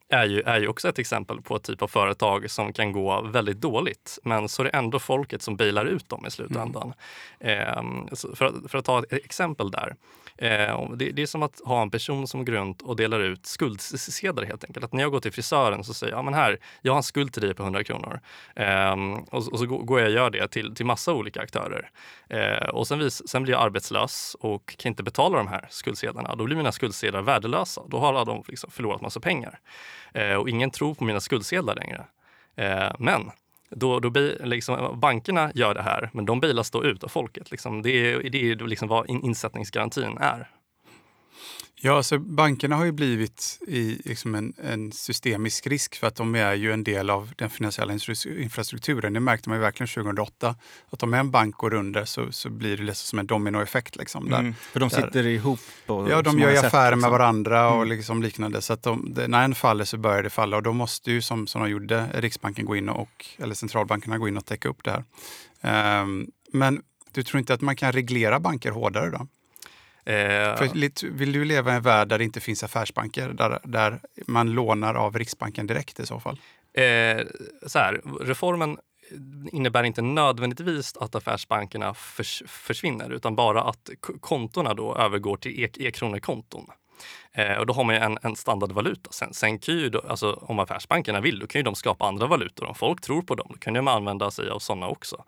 [0.08, 3.20] är ju, är ju också ett exempel på ett typ av företag som kan gå
[3.20, 4.18] väldigt dåligt.
[4.22, 6.92] Men så är det ändå folket som bailar ut dem i slutändan.
[7.40, 8.08] Mm.
[8.08, 9.94] Eh, för, för, att ta ett exempel där.
[10.38, 13.46] Eh, det, det, är som att ha en person som går runt och delar ut
[13.46, 14.84] skuldsedlar helt enkelt.
[14.84, 17.02] Att när jag går till frisören så säger jag, ja men här, jag har en
[17.02, 18.20] skuld till dig på 100 kronor.
[18.56, 18.92] Eh,
[19.30, 21.90] och, och, så går jag och gör det till, till massa olika aktörer.
[22.28, 26.34] Eh, och sen, vis, sen blir jag arbetslös och kan inte betala de här skuldsedlarna.
[26.34, 27.82] Då blir mina skuldsedlar värdelösa.
[27.88, 29.58] Då har de liksom förlorat massa pengar.
[30.14, 32.04] Eh, och ingen tror på mina skuldsedlar längre.
[32.56, 33.30] Eh, men
[33.70, 34.10] då, då
[34.44, 37.50] liksom, bankerna gör det här, men de bilas då ut av folket.
[37.50, 40.48] Liksom, det är, det är liksom vad insättningsgarantin är.
[41.80, 46.34] Ja, alltså bankerna har ju blivit i liksom en, en, systemisk risk för att de
[46.34, 47.92] är ju en del av den finansiella
[48.38, 49.12] infrastrukturen.
[49.12, 50.56] Det märkte man ju verkligen 2008.
[50.90, 53.96] Att om en bank går under så, så blir det liksom som en dominoeffekt.
[53.96, 55.60] Liksom, där, mm, för de sitter där, ihop?
[55.86, 57.00] Och, ja, de gör ju affärer liksom.
[57.00, 57.88] med varandra och mm.
[57.88, 58.62] liksom liknande.
[58.62, 61.46] Så att de, när en faller så börjar det falla och då måste ju som,
[61.46, 64.90] som de gjorde Riksbanken gå in och, eller centralbankerna gå in och täcka upp det
[64.90, 66.02] här.
[66.02, 69.26] Um, men du tror inte att man kan reglera banker hårdare då?
[70.08, 74.00] Eh, För, vill du leva i en värld där det inte finns affärsbanker, där, där
[74.26, 76.40] man lånar av Riksbanken direkt i så fall?
[76.72, 77.26] Eh,
[77.66, 78.78] så här, reformen
[79.52, 83.90] innebär inte nödvändigtvis att affärsbankerna förs försvinner utan bara att
[84.20, 86.66] kontona då övergår till e-kronekonton.
[87.32, 89.12] Eh, och då har man ju en, en standardvaluta.
[89.12, 92.26] Sen, sen kan ju då, alltså, om affärsbankerna vill, då kan ju de skapa andra
[92.26, 92.66] valutor.
[92.66, 95.24] Om folk tror på dem, då kan de använda sig av sådana också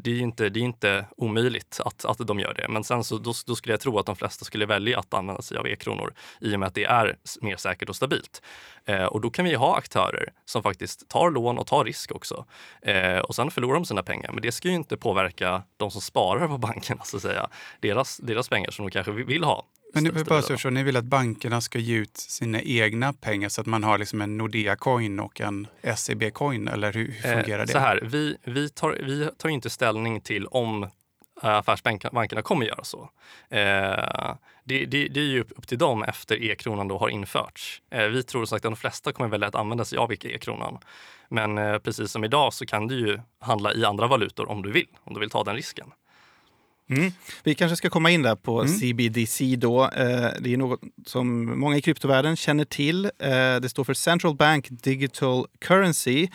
[0.00, 2.68] det är inte, det är inte omöjligt att, att de gör det.
[2.68, 5.42] Men sen så, då, då skulle jag tro att de flesta skulle välja att använda
[5.42, 8.42] sig av e-kronor i och med att det är mer säkert och stabilt.
[8.84, 12.44] Eh, och då kan vi ha aktörer som faktiskt tar lån och tar risk också.
[12.82, 14.32] Eh, och sen förlorar de sina pengar.
[14.32, 17.04] Men det ska ju inte påverka de som sparar på bankerna.
[17.04, 17.48] så att säga.
[17.80, 19.64] Deras, deras pengar som de kanske vill ha.
[19.94, 23.48] Men ni, bara så förstå, ni vill att bankerna ska ge ut sina egna pengar
[23.48, 26.72] så att man har liksom en Nordea-coin och en SEB-coin?
[26.72, 27.72] Eller hur, hur fungerar eh, det?
[27.72, 30.88] Så här, vi, vi, tar, vi tar inte ställning till om eh,
[31.42, 33.10] affärsbankerna kommer göra så.
[33.48, 37.82] Eh, det, det, det, är ju upp till dem efter e-kronan då har införts.
[37.90, 40.78] Eh, vi tror sagt att de flesta kommer välja att använda sig av e-kronan.
[41.28, 44.72] Men eh, precis som idag så kan du ju handla i andra valutor om du
[44.72, 45.92] vill, om du vill ta den risken.
[46.90, 47.12] Mm.
[47.42, 48.72] Vi kanske ska komma in där på mm.
[48.78, 49.84] CBDC då.
[49.84, 53.04] Eh, det är något som många i kryptovärlden känner till.
[53.04, 56.28] Eh, det står för Central Bank Digital Currency,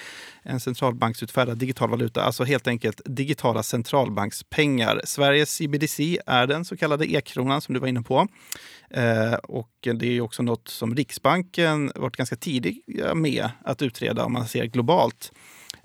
[0.43, 5.01] en centralbanksutfärdad digital valuta, alltså helt enkelt digitala centralbankspengar.
[5.05, 8.27] Sveriges CBDC är den så kallade e-kronan som du var inne på.
[8.89, 14.33] Eh, och det är också något som Riksbanken varit ganska tidiga med att utreda om
[14.33, 15.31] man ser globalt.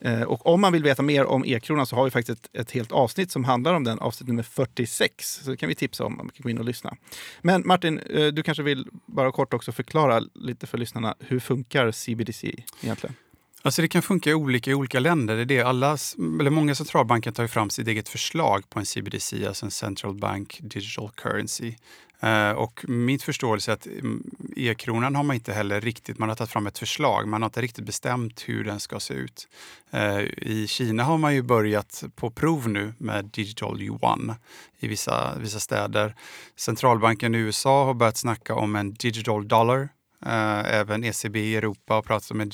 [0.00, 2.70] Eh, och om man vill veta mer om e-kronan så har vi faktiskt ett, ett,
[2.70, 5.40] helt avsnitt som handlar om den, avsnitt nummer 46.
[5.44, 6.96] Så det kan vi tipsa om, om man kan gå in och lyssna.
[7.42, 11.90] Men Martin, eh, du kanske vill bara kort också förklara lite för lyssnarna, hur funkar
[11.92, 13.14] CBDC egentligen?
[13.62, 15.36] Alltså det kan funka olika i olika länder.
[15.36, 15.62] Det är det.
[15.62, 15.98] Alla,
[16.40, 20.58] eller många centralbanker tar fram sitt eget förslag på en CBDC, alltså en Central Bank
[20.62, 21.74] Digital Currency.
[22.20, 26.36] Eh, och min förståelse är att mm, e-kronan har man inte heller riktigt, man har
[26.36, 29.48] tagit fram ett förslag, man har inte riktigt bestämt hur den ska se ut.
[29.90, 34.34] Eh, I Kina har man ju börjat på prov nu med digital yuan
[34.78, 36.14] i vissa, vissa städer.
[36.56, 39.88] Centralbanken i USA har börjat snacka om en digital dollar
[40.26, 42.50] eh, även ECB i Europa har pratat om en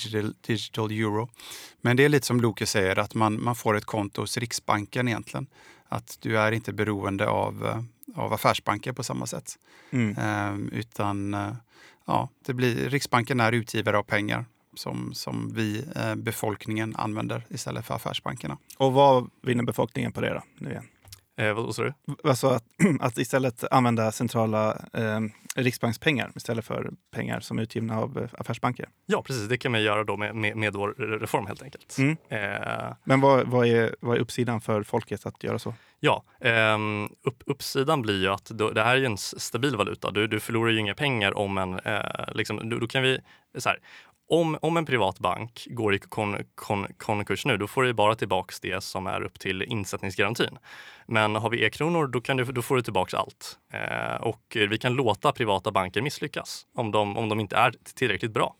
[0.47, 1.29] digital, euro.
[1.81, 5.09] Men det är lite som Loke säger, att man, man får ett konto hos Riksbanken
[5.09, 5.47] egentligen.
[5.89, 9.59] Att du är inte beroende av, av affärsbanker på samma sätt.
[9.91, 10.19] Mm.
[10.19, 11.37] Uh, utan
[12.05, 15.85] ja, det blir, Riksbanken är utgivare av pengar som, som vi,
[16.17, 18.59] befolkningen, använder istället för affärsbankerna.
[18.79, 20.43] Och vad vinner befolkningen på det då?
[20.59, 20.89] Nu igen?
[21.37, 21.93] Eh, vad sa du?
[22.25, 22.65] Alltså att,
[23.01, 25.21] att istället använda centrala eh,
[25.55, 28.89] riksbankspengar istället för pengar som är utgivna av eh, affärsbanker.
[29.07, 29.49] Ja, precis.
[29.49, 31.97] Det kan man göra då med, med, med vår reform helt enkelt.
[31.99, 32.17] Mm.
[32.29, 32.95] Eh.
[33.05, 35.75] Men vad, vad, är, vad är uppsidan för folket att göra så?
[36.01, 36.79] Ja, eh,
[37.23, 40.11] upp, uppsidan blir ju att då, det här är en stabil valuta.
[40.11, 41.79] Du, du förlorar ju inga pengar om en...
[41.79, 42.01] Eh,
[42.35, 43.21] liksom, då, då, kan vi,
[43.59, 43.79] så här,
[44.41, 48.15] om, om en privat bank går i kon, kon, konkurs nu, då får du bara
[48.15, 50.59] tillbaka det som är upp till insättningsgarantin.
[51.07, 53.59] Men har vi e-kronor, då, kan du, då får du tillbaka allt.
[53.73, 58.33] Eh, och vi kan låta privata banker misslyckas om de, om de inte är tillräckligt
[58.33, 58.55] bra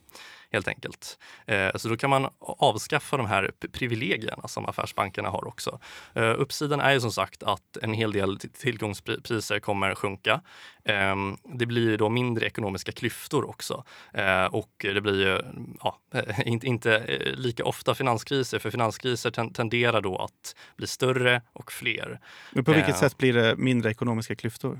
[0.55, 1.17] helt enkelt.
[1.45, 5.79] Eh, så då kan man avskaffa de här privilegierna som affärsbankerna har också.
[6.13, 10.41] Eh, uppsidan är ju som sagt att en hel del tillgångspriser kommer sjunka.
[10.83, 15.41] Eh, det blir då mindre ekonomiska klyftor också eh, och det blir ju
[15.83, 15.99] ja,
[16.45, 17.03] inte,
[17.35, 22.19] lika ofta finanskriser för finanskriser tenderar då att bli större och fler.
[22.51, 24.79] Men på vilket sätt blir det mindre ekonomiska klyftor?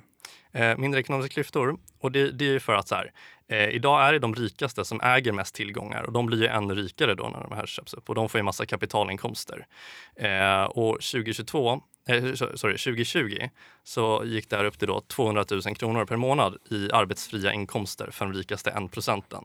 [0.55, 1.77] Eh, mindre ekonomiska klyftor.
[1.99, 3.11] Och det, det är ju för att så här,
[3.47, 6.75] eh, idag är det de rikaste som äger mest tillgångar och de blir ju ännu
[6.75, 9.67] rikare då när de här köps upp och de får ju massa kapitalinkomster.
[10.15, 13.49] Eh, och 2022 eh, sorry, 2020
[13.83, 18.11] så gick det här upp till då 200 000 kronor per månad i arbetsfria inkomster
[18.11, 19.43] för de rikaste 1 procenten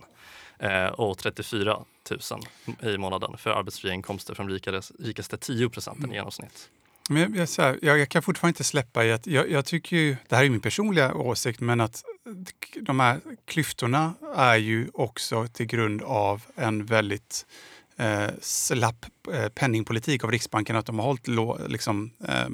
[0.59, 1.79] eh, och 34
[2.11, 4.59] 000 i månaden för arbetsfria inkomster för de
[4.99, 6.71] rikaste 10 procenten i genomsnitt.
[7.11, 10.17] Men jag, jag, jag, jag, kan fortfarande inte släppa i att jag, jag, tycker ju,
[10.29, 12.05] det här är min personliga åsikt, men att
[12.81, 17.47] de här klyftorna är ju också till grund av en väldigt
[17.97, 22.49] eh, slapp eh, penningpolitik av Riksbanken, att de har hållit lo, liksom, eh,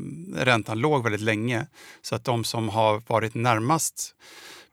[0.45, 1.67] räntan låg väldigt länge.
[2.03, 4.15] Så att de som har varit närmast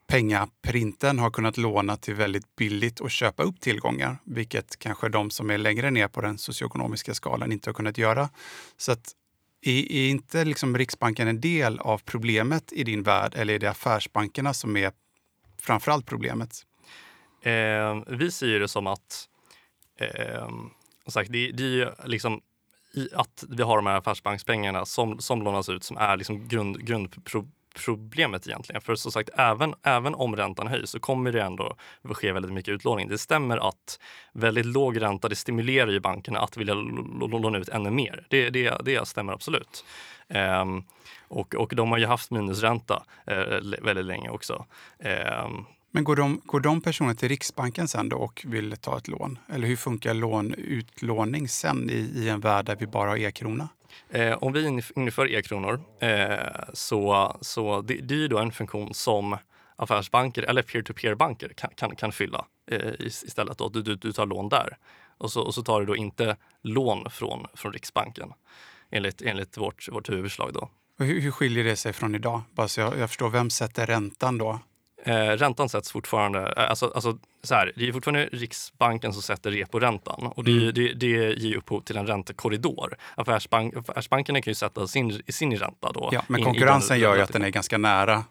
[0.08, 5.50] pengaprinten har kunnat låna till väldigt billigt och köpa upp tillgångar, vilket kanske de som
[5.50, 8.30] är längre ner på den socioekonomiska skalan inte har kunnat göra.
[8.78, 9.15] Så att
[9.63, 13.69] är, är inte liksom Riksbanken en del av problemet i din värld eller är det
[13.69, 14.91] affärsbankerna som är
[15.62, 16.65] framförallt problemet?
[17.41, 19.30] Eh, vi ser det som att
[19.99, 20.49] eh,
[21.08, 22.41] sagt, det, det är liksom
[22.93, 26.86] i att vi har de här affärsbankspengarna som, som lånas ut som är liksom grund,
[26.86, 28.81] grundproblemet problemet egentligen.
[28.81, 32.71] För som sagt, även, även om räntan höjs så kommer det ändå ske väldigt mycket
[32.71, 33.07] utlåning.
[33.07, 33.99] Det stämmer att
[34.33, 38.25] väldigt låg ränta det stimulerar ju bankerna att vilja låna ut ännu mer.
[38.29, 39.86] Det, det, det stämmer absolut.
[40.27, 40.83] Um,
[41.27, 44.65] och, och de har ju haft minusränta uh, väldigt länge också.
[45.45, 49.07] Um, men går de, går de personerna till Riksbanken sen då och vill ta ett
[49.07, 49.39] lån?
[49.53, 53.69] Eller hur funkar lån, utlåning sen i, i en värld där vi bara har e-krona?
[54.10, 56.38] Eh, om vi inför e-kronor eh,
[56.73, 59.38] så, så det, det är ju då en funktion som
[59.75, 63.58] affärsbanker eller peer-to-peer-banker kan, kan, kan fylla eh, istället.
[63.58, 63.69] Då.
[63.69, 64.77] Du, du, du tar lån där
[65.17, 68.34] och så, och så tar du då inte lån från, från Riksbanken
[68.91, 70.53] enligt, enligt vårt, vårt huvudförslag.
[70.53, 70.69] Då.
[70.99, 72.41] Hur, hur skiljer det sig från idag?
[72.51, 74.60] Bara så jag, jag förstår, vem sätter räntan då?
[75.05, 79.51] Eh, räntan sätts fortfarande, eh, alltså, alltså så här, det är fortfarande Riksbanken som sätter
[79.51, 80.73] reporäntan och det, mm.
[80.73, 82.97] det, det ger upphov till en räntekorridor.
[83.15, 86.09] Affärsbank, affärsbankerna kan ju sätta sin, sin ränta då.
[86.11, 88.23] Ja, men konkurrensen gör ju att den är ganska nära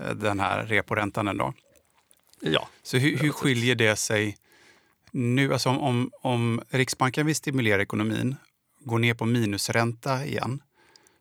[0.00, 1.52] eh, den här reporäntan ändå.
[2.40, 2.68] Ja.
[2.82, 4.36] Så hur, hur skiljer det sig
[5.10, 5.52] nu?
[5.52, 8.36] Alltså om, om, om Riksbanken vill stimulera ekonomin,
[8.80, 10.62] går ner på minusränta igen,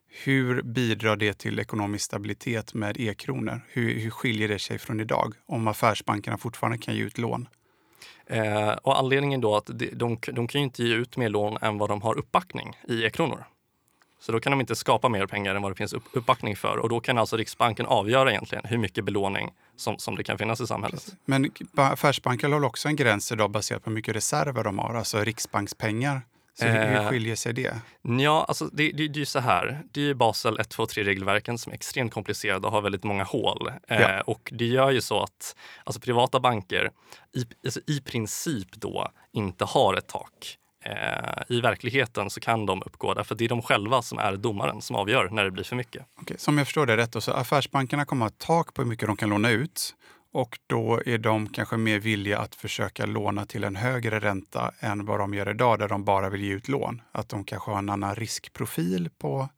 [0.10, 3.62] hur bidrar det till ekonomisk stabilitet med e-kronor?
[3.68, 7.48] Hur, hur skiljer det sig från idag om affärsbankerna fortfarande kan ge ut lån?
[8.26, 11.58] Eh, och anledningen då att de, de, de kan ju inte ge ut mer lån
[11.62, 13.46] än vad de har uppbackning i e-kronor.
[14.22, 16.78] Så då kan de inte skapa mer pengar än vad det finns upp, uppbackning för
[16.78, 20.62] och då kan alltså Riksbanken avgöra egentligen hur mycket belåning som, som det kan finnas
[20.62, 21.16] i samhället.
[21.26, 25.20] Men affärsbanker har också en gräns idag baserat på hur mycket reserver de har, alltså
[25.20, 26.22] riksbankspengar
[26.60, 27.76] så hur, eh, skiljer sig det?
[28.02, 29.82] Ja, alltså det, det, det är ju så här.
[29.92, 33.24] Det är ju Basel 1, 2, 3-regelverken som är extremt komplicerade och har väldigt många
[33.24, 33.72] hål.
[33.88, 34.22] Eh, ja.
[34.22, 36.92] och det gör ju så att alltså privata banker
[37.36, 40.58] i, alltså i princip då inte har ett tak.
[40.86, 44.82] Eh, I verkligheten så kan de uppgå därför det är de själva som är domaren
[44.82, 46.06] som avgör när det blir för mycket.
[46.22, 48.90] Okay, som jag förstår det rätt, så affärsbankerna kommer att ha ett tak på hur
[48.90, 49.96] mycket de kan låna ut
[50.32, 55.06] och då är de kanske mer villiga att försöka låna till en högre ränta än
[55.06, 57.02] vad de gör idag där de bara vill ge ut lån.
[57.12, 59.50] Att de kanske har en annan riskprofil på...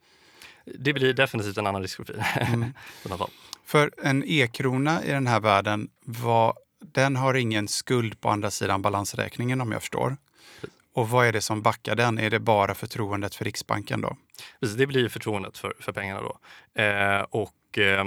[0.65, 2.23] Det blir definitivt en annan riskprofil.
[2.36, 2.73] Mm.
[3.65, 8.81] För en e-krona i den här världen, var, den har ingen skuld på andra sidan
[8.81, 10.17] balansräkningen om jag förstår.
[10.93, 12.19] Och vad är det som backar den?
[12.19, 14.17] Är det bara förtroendet för Riksbanken då?
[14.77, 16.38] Det blir förtroendet för, för pengarna då.
[16.81, 18.05] Eh, och Eh,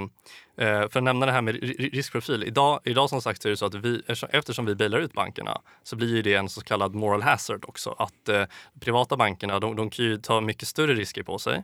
[0.57, 1.55] Eh, för att nämna det här med
[1.95, 2.45] riskprofil.
[2.45, 5.97] Idag, idag som sagt är det så att vi, eftersom vi bailar ut bankerna så
[5.97, 7.95] blir det en så kallad moral hazard också.
[7.99, 8.45] Att eh,
[8.81, 11.62] privata bankerna de, de kan ju ta mycket större risker på sig.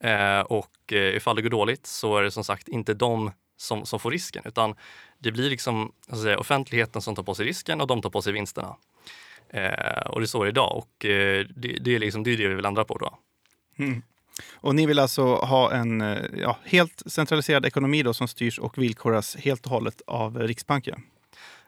[0.00, 3.86] Eh, och eh, ifall det går dåligt så är det som sagt inte de som,
[3.86, 4.74] som får risken utan
[5.18, 8.32] det blir liksom säga, offentligheten som tar på sig risken och de tar på sig
[8.32, 8.76] vinsterna.
[9.50, 12.30] Eh, och det är så det är idag och eh, det, det, är liksom, det
[12.30, 13.18] är det vi vill ändra på då.
[13.78, 14.02] Mm.
[14.54, 18.78] Och ni vill alltså ha en eh, ja, helt centraliserad ekonomi då, som styrs och
[18.78, 21.02] villkoras helt och hållet av Riksbanken?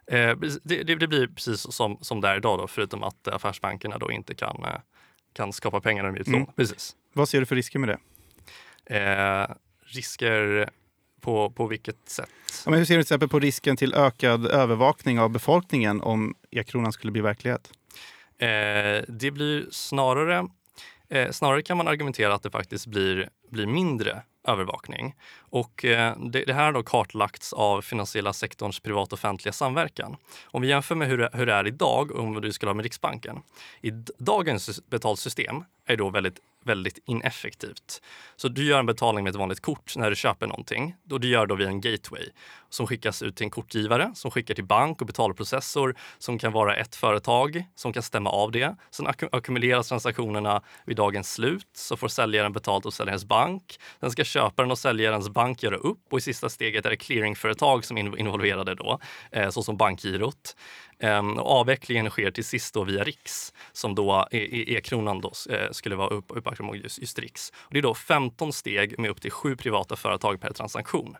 [0.06, 4.12] Eh, det, det, blir precis som, som det är idag, då, förutom att affärsbankerna då
[4.12, 4.80] inte kan, eh,
[5.32, 6.46] kan skapa pengar när de ger mm.
[6.56, 6.96] Precis.
[7.12, 7.98] Vad ser du för risker med det?
[8.96, 9.54] Eh,
[9.84, 10.70] risker
[11.20, 12.30] på, på vilket sätt?
[12.64, 16.34] Ja, men hur ser du till exempel på risken till ökad övervakning av befolkningen om
[16.50, 17.72] e-kronan skulle bli verklighet?
[18.38, 20.48] Eh, det blir snarare
[21.10, 25.14] Eh, snarare kan man argumentera att det faktiskt blir, blir mindre övervakning.
[25.38, 30.16] Och eh, det, det, här har då kartlagts av finansiella sektorns privat-offentliga samverkan.
[30.44, 32.82] Om vi jämför med hur det, hur det är idag, om du skulle ha med
[32.82, 33.42] Riksbanken.
[33.80, 38.02] I dagens betalsystem är då väldigt väldigt ineffektivt.
[38.36, 40.94] Så du gör en betalning med ett vanligt kort när du köper någonting.
[41.04, 42.28] Då du gör då via en gateway
[42.68, 46.76] som skickas ut till en kortgivare som skickar till bank och betalprocessor som kan vara
[46.76, 48.76] ett företag som kan stämma av det.
[48.90, 53.80] Sen ackumuleras transaktionerna vid dagens slut så får säljaren betalt hos säljarens bank.
[54.00, 57.84] Sen ska köparen och säljarens bank göra upp och i sista steget är det clearingföretag
[57.84, 58.98] som är involverade då,
[59.32, 60.56] eh, såsom bankgirot.
[61.00, 66.08] Ehm, avvecklingen sker till sist då via Riks som då e-kronan då eh, skulle vara
[66.08, 67.52] upp, uppbackad mot just, just Riks.
[67.56, 71.16] Och det är då 15 steg med upp till sju privata företag per transaktion.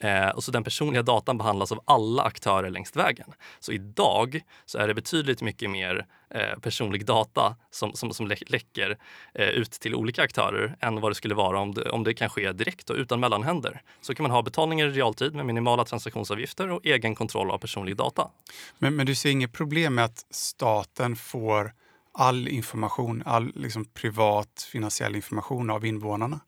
[0.00, 3.32] Eh, och så den personliga datan behandlas av alla aktörer längs vägen.
[3.60, 8.98] Så idag så är det betydligt mycket mer eh, personlig data som, som, som läcker
[9.34, 12.30] eh, ut till olika aktörer än vad det skulle vara om det, om det kan
[12.30, 13.82] ske direkt och utan mellanhänder.
[14.00, 17.96] Så kan man ha betalningar i realtid med minimala transaktionsavgifter och egen kontroll av personlig
[17.96, 18.30] data.
[18.78, 21.72] Men, men du ser inget problem med att staten får
[22.12, 26.40] all information, all liksom, privat finansiell information av invånarna?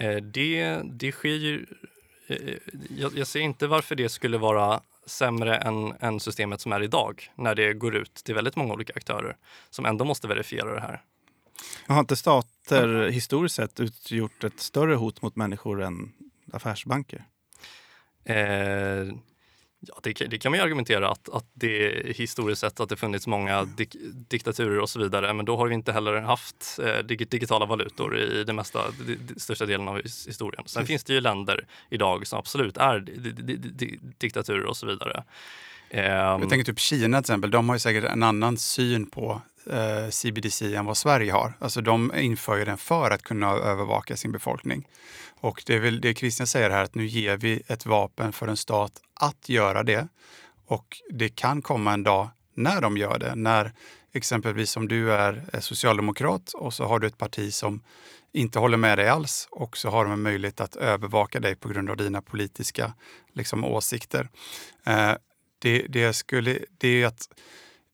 [0.00, 1.66] Eh, det, det sker ju
[2.88, 7.30] jag, jag ser inte varför det skulle vara sämre än, än systemet som är idag
[7.34, 9.36] när det går ut till väldigt många olika aktörer
[9.70, 11.02] som ändå måste verifiera det här.
[11.86, 16.12] Har inte stater historiskt sett utgjort ett större hot mot människor än
[16.52, 17.24] affärsbanker?
[18.24, 19.06] Eh,
[19.80, 23.26] Ja, det, det, kan man ju argumentera att, att det historiskt sett att det funnits
[23.26, 23.96] många dik,
[24.28, 25.32] diktaturer och så vidare.
[25.32, 29.66] Men då har vi inte heller haft eh, digitala valutor i det mesta, det, största
[29.66, 30.62] delen av historien.
[30.66, 30.86] Sen mm.
[30.86, 33.04] finns det ju länder idag som absolut är
[34.18, 35.24] diktaturer och så vidare.
[35.90, 40.10] Jag tänker typ Kina till exempel, de har ju säkert en annan syn på eh,
[40.10, 41.52] CBDC än vad Sverige har.
[41.58, 44.88] Alltså de inför ju den för att kunna övervaka sin befolkning.
[45.40, 48.48] Och det är väl det Christian säger här, att nu ger vi ett vapen för
[48.48, 50.08] en stat att göra det.
[50.66, 53.72] Och det kan komma en dag när de gör det, när
[54.12, 57.82] exempelvis om du är socialdemokrat och så har du ett parti som
[58.32, 61.68] inte håller med dig alls och så har de en möjlighet att övervaka dig på
[61.68, 62.92] grund av dina politiska
[63.32, 64.28] liksom, åsikter.
[64.86, 65.12] Eh,
[65.58, 67.28] det, det, skulle, det är att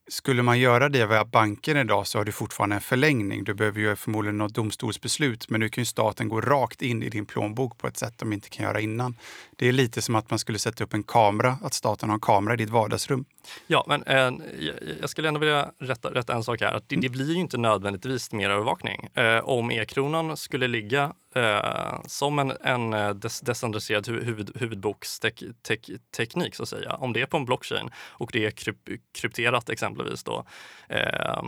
[0.07, 3.43] skulle man göra det via banken idag så har du fortfarande en förlängning.
[3.43, 7.09] Du behöver ju förmodligen något domstolsbeslut, men nu kan ju staten gå rakt in i
[7.09, 9.15] din plånbok på ett sätt de inte kan göra innan.
[9.55, 12.21] Det är lite som att man skulle sätta upp en kamera, att staten har en
[12.21, 13.25] kamera i ditt vardagsrum.
[13.67, 14.31] Ja, men eh,
[15.01, 16.73] jag skulle ändå vilja rätta, rätta en sak här.
[16.73, 19.09] Att det, det blir ju inte nödvändigtvis mer övervakning.
[19.13, 26.63] Eh, om e-kronan skulle ligga eh, som en, en eh, des, decentraliserad huvud, huvudboksteknik, så
[26.63, 26.95] att säga.
[26.95, 30.45] Om det är på en blockchain och det är kryp, krypterat exempelvis då.
[30.89, 31.43] Eh,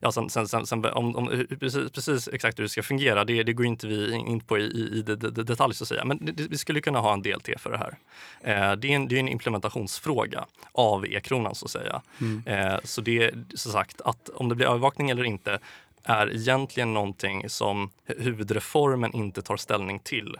[0.00, 3.42] ja, sen, sen, sen, sen om, om, precis, precis, exakt hur det ska fungera, det,
[3.42, 6.04] det går inte vi in på i, i, i detalj så att säga.
[6.04, 7.96] Men det, vi skulle kunna ha en DLT för det här.
[8.40, 12.02] Eh, det, är en, det är en implementationsfråga av e-kronan så att säga.
[12.20, 12.42] Mm.
[12.46, 15.58] Eh, så det är som sagt att om det blir övervakning eller inte
[16.04, 20.36] är egentligen någonting som huvudreformen inte tar ställning till.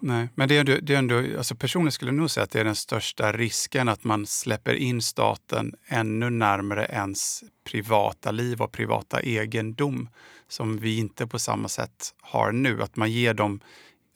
[0.00, 2.50] Nej, men det är ändå, det är ändå, alltså personligen skulle jag nog säga att
[2.50, 8.62] det är den största risken att man släpper in staten ännu närmare ens privata liv
[8.62, 10.08] och privata egendom
[10.48, 12.82] som vi inte på samma sätt har nu.
[12.82, 13.60] Att man ger dem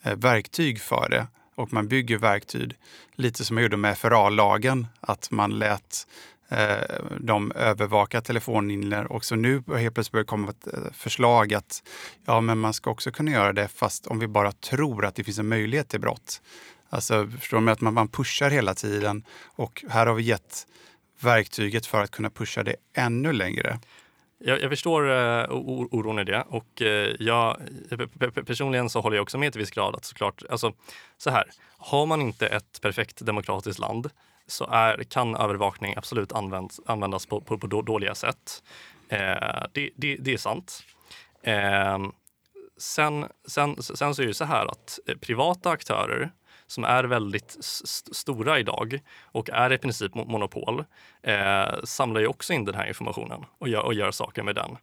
[0.02, 2.74] eh, verktyg för det och man bygger verktyg.
[3.14, 6.06] Lite som man gjorde med FRA-lagen, att man lät
[6.50, 11.54] Eh, de övervakar telefonlinjer och så nu helt plötsligt börjar det komma ett eh, förslag
[11.54, 11.82] att
[12.26, 15.24] ja, men man ska också kunna göra det fast om vi bara tror att det
[15.24, 16.42] finns en möjlighet till brott.
[16.90, 20.66] Alltså, förstår man Att man, man pushar hela tiden och här har vi gett
[21.20, 23.78] verktyget för att kunna pusha det ännu längre.
[24.38, 26.88] Jag, jag förstår uh, oron i det och uh,
[27.18, 27.56] jag,
[28.46, 30.72] personligen så håller jag också med till viss grad att såklart, alltså
[31.18, 31.44] så här,
[31.78, 34.10] har man inte ett perfekt demokratiskt land
[34.48, 38.62] så är, kan övervakning absolut används, användas på, på, på dåliga sätt.
[39.08, 40.82] Eh, det, det, det, är sant.
[41.42, 41.98] Eh,
[42.76, 46.30] sen, sen, sen så är det så här att eh, privata aktörer
[46.66, 50.84] som är väldigt st stora idag och är i princip monopol
[51.22, 54.76] eh, samlar ju också in den här informationen och gör, och gör saker med den.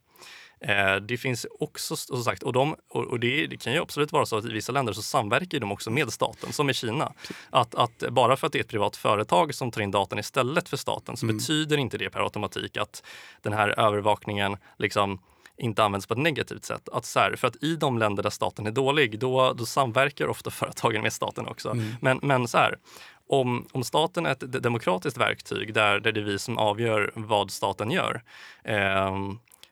[0.66, 4.26] Eh, det finns också, som sagt, och, de, och det, det, kan ju absolut vara
[4.26, 7.12] så att i vissa länder så samverkar de också med staten, som i Kina.
[7.50, 10.68] Att, att bara för att det är ett privat företag som tar in datan istället
[10.68, 11.36] för staten så mm.
[11.36, 13.02] betyder inte det per automatik att
[13.42, 15.20] den här övervakningen liksom
[15.58, 16.88] inte används på ett negativt sätt.
[16.92, 20.26] Att så här, för att i de länder där staten är dålig, då, då samverkar
[20.26, 21.70] ofta företagen med staten också.
[21.70, 21.94] Mm.
[22.00, 22.78] Men, men så här,
[23.28, 27.50] om, om staten är ett demokratiskt verktyg där, där det är vi som avgör vad
[27.50, 28.22] staten gör,
[28.64, 29.14] eh,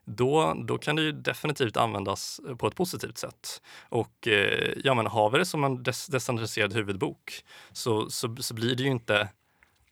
[0.04, 3.62] då, då kan det ju definitivt användas på ett positivt sätt.
[3.88, 8.54] Och eh, ja, men har vi det som en des decentraliserad huvudbok så, så, så
[8.54, 9.28] blir det ju inte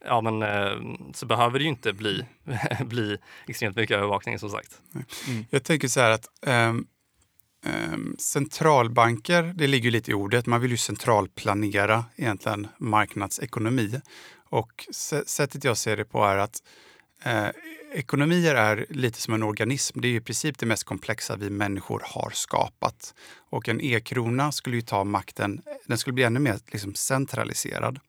[0.04, 2.24] ja, men, eh, så behöver det ju inte bli,
[2.84, 4.80] bli extremt mycket övervakning som sagt.
[5.28, 5.44] Mm.
[5.50, 6.86] Jag tänker så här att um,
[7.66, 14.00] Ehm, centralbanker, det ligger lite i ordet, man vill ju centralplanera egentligen marknadsekonomi.
[14.50, 14.88] Och
[15.26, 16.62] sättet jag ser det på är att
[17.24, 17.48] eh,
[17.92, 20.00] ekonomier är lite som en organism.
[20.00, 23.14] Det är i princip det mest komplexa vi människor har skapat.
[23.50, 28.00] Och en e-krona skulle ju ta makten, den skulle bli ännu mer liksom, centraliserad.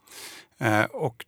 [0.60, 1.26] Eh, och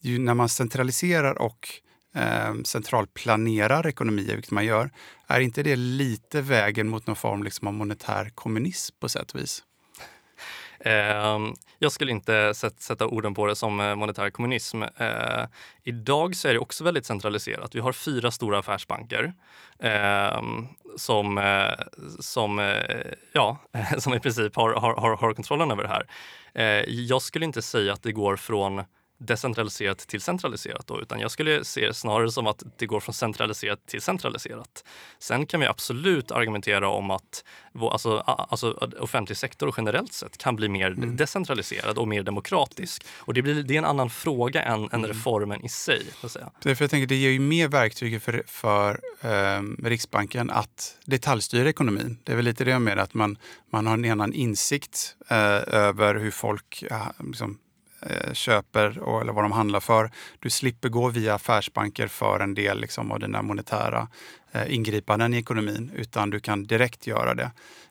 [0.00, 1.68] ju, när man centraliserar och
[2.14, 4.90] eh, centralplanerar ekonomier, vilket man gör,
[5.26, 9.40] är inte det lite vägen mot någon form liksom, av monetär kommunism på sätt och
[9.40, 9.62] vis?
[10.86, 14.82] Ehm, jag skulle inte sätta orden på det som eh, monetär kommunism.
[14.82, 15.44] Eh,
[15.84, 17.74] idag så är det också väldigt centraliserat.
[17.74, 19.32] Vi har fyra stora affärsbanker
[19.80, 20.66] ehm,
[20.96, 21.86] som, eh,
[22.20, 22.78] som,
[23.32, 23.58] ja,
[23.98, 26.06] som i princip har, har, har kontrollen över det här.
[26.86, 28.84] Jag skulle inte säga att det går från
[29.18, 33.14] decentraliserat till centraliserat då, utan jag skulle se det snarare som att det går från
[33.14, 34.84] centraliserat till centraliserat.
[35.18, 37.44] Sen kan vi absolut argumentera om att
[37.80, 41.16] alltså, alltså, offentlig sektor generellt sett kan bli mer mm.
[41.16, 43.04] decentraliserad och mer demokratisk.
[43.18, 45.06] Och det, blir, det är en annan fråga än, än mm.
[45.06, 46.02] reformen i sig.
[46.28, 46.50] Säga.
[46.62, 52.18] Därför jag tänker, det ger ju mer verktyg för, för eh, Riksbanken att detaljstyra ekonomin.
[52.24, 53.38] Det är väl lite det jag menar, att man,
[53.70, 55.36] man har en annan insikt eh,
[55.74, 57.58] över hur folk ja, liksom,
[58.00, 60.10] Eh, köper och, eller vad de handlar för.
[60.38, 64.08] Du slipper gå via affärsbanker för en del liksom, av dina monetära
[64.52, 67.50] eh, ingripanden i ekonomin, utan du kan direkt göra det.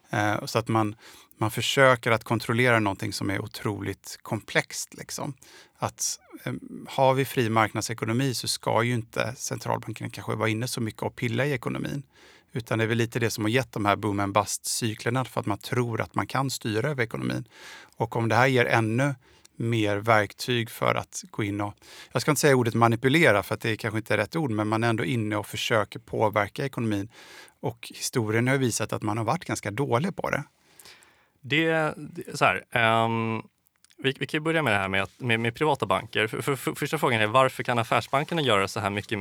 [0.09, 0.95] Eh, så att man,
[1.37, 4.93] man försöker att kontrollera någonting som är otroligt komplext.
[4.93, 5.33] Liksom.
[5.77, 6.53] Att eh,
[6.87, 11.15] har vi fri marknadsekonomi så ska ju inte centralbankerna kanske vara inne så mycket och
[11.15, 12.03] pilla i ekonomin.
[12.53, 15.39] Utan det är väl lite det som har gett de här boom and bust-cyklerna för
[15.39, 17.47] att man tror att man kan styra över ekonomin.
[17.97, 19.15] Och om det här ger ännu
[19.55, 21.73] mer verktyg för att gå in och,
[22.11, 24.51] jag ska inte säga ordet manipulera för att det är kanske inte är rätt ord,
[24.51, 27.09] men man är ändå inne och försöker påverka ekonomin.
[27.59, 30.43] Och historien har visat att man har varit ganska dålig på det.
[31.41, 31.93] Det,
[32.33, 33.43] så här, um,
[34.05, 36.27] vi, vi kan börja med det här med, att, med, med privata banker.
[36.27, 39.19] För, för, för, första frågan är varför kan affärsbankerna göra så här mycket?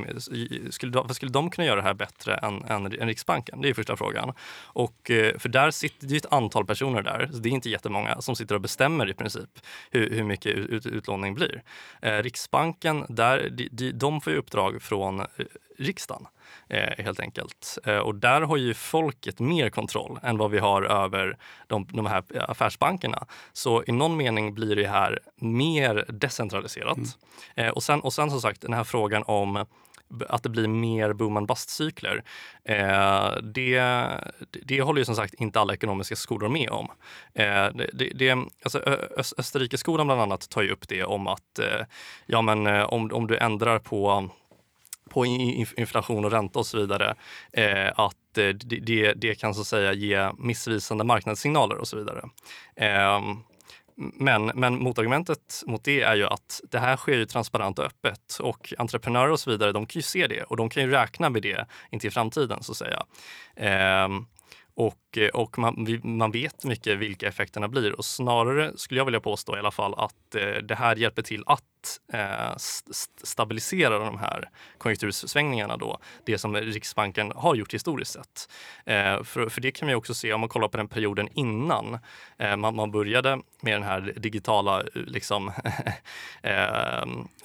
[0.74, 3.60] Skulle, varför skulle de kunna göra det här bättre än, än, än Riksbanken?
[3.60, 4.32] Det är första frågan.
[4.62, 8.20] Och, eh, för där sitter det ett antal personer där, så det är inte jättemånga,
[8.20, 9.50] som sitter och bestämmer i princip
[9.90, 11.62] hur, hur mycket ut, utlåning blir.
[12.02, 15.26] Eh, Riksbanken, där, de, de får ju uppdrag från eh,
[15.78, 16.26] riksdagen
[16.68, 17.78] eh, helt enkelt.
[17.84, 21.36] Eh, och där har ju folket mer kontroll än vad vi har över
[21.66, 23.26] de, de här affärsbankerna.
[23.52, 26.96] Så i någon mening blir det här mer decentraliserat.
[26.96, 27.08] Mm.
[27.54, 29.64] Eh, och, sen, och sen som sagt den här frågan om
[30.28, 32.22] att det blir mer boom and bust-cykler.
[32.64, 33.82] Eh, det,
[34.62, 36.88] det håller ju som sagt inte alla ekonomiska skolor med om.
[37.34, 38.30] Eh, det, det,
[38.62, 38.78] alltså,
[39.38, 41.86] Österrikeskolan bland annat tar ju upp det om att eh,
[42.26, 44.28] ja, men, eh, om, om du ändrar på
[45.10, 45.26] på
[45.76, 47.14] inflation och ränta och så vidare,
[47.52, 51.96] eh, att eh, det, det, det, kan så att säga ge missvisande marknadssignaler och så
[51.96, 52.22] vidare.
[52.76, 53.20] Eh,
[53.96, 58.38] men, men motargumentet mot det är ju att det här sker ju transparent och öppet
[58.40, 61.30] och entreprenörer och så vidare, de kan ju se det och de kan ju räkna
[61.30, 63.04] med det in till framtiden så att säga.
[63.56, 64.08] Eh,
[64.76, 69.20] och, Eh, och man, man vet mycket vilka effekterna blir och snarare skulle jag vilja
[69.20, 71.62] påstå i alla fall att eh, det här hjälper till att
[72.12, 72.56] eh,
[73.24, 74.48] stabilisera de här
[74.78, 78.48] konjunktursvängningarna då, det som Riksbanken har gjort historiskt sett.
[78.84, 81.98] Eh, för, för det kan man också se om man kollar på den perioden innan
[82.38, 85.52] eh, man, man, började med den här digitala eh, liksom,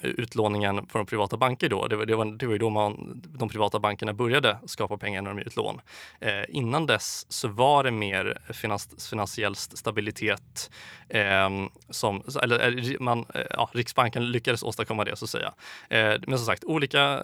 [0.00, 1.86] utlåningen från privata banker då.
[1.86, 5.30] Det, det, var, det var ju då man, de privata bankerna började skapa pengar när
[5.30, 5.80] de utlån.
[6.20, 6.44] lån.
[6.48, 10.70] innan dess så var det mer finans, finansiell stabilitet
[11.08, 11.50] eh,
[11.90, 15.52] som, eller eh, man, eh, ja, Riksbanken lyckades åstadkomma det så att säga.
[15.90, 17.20] Eh, men som sagt, olika eh,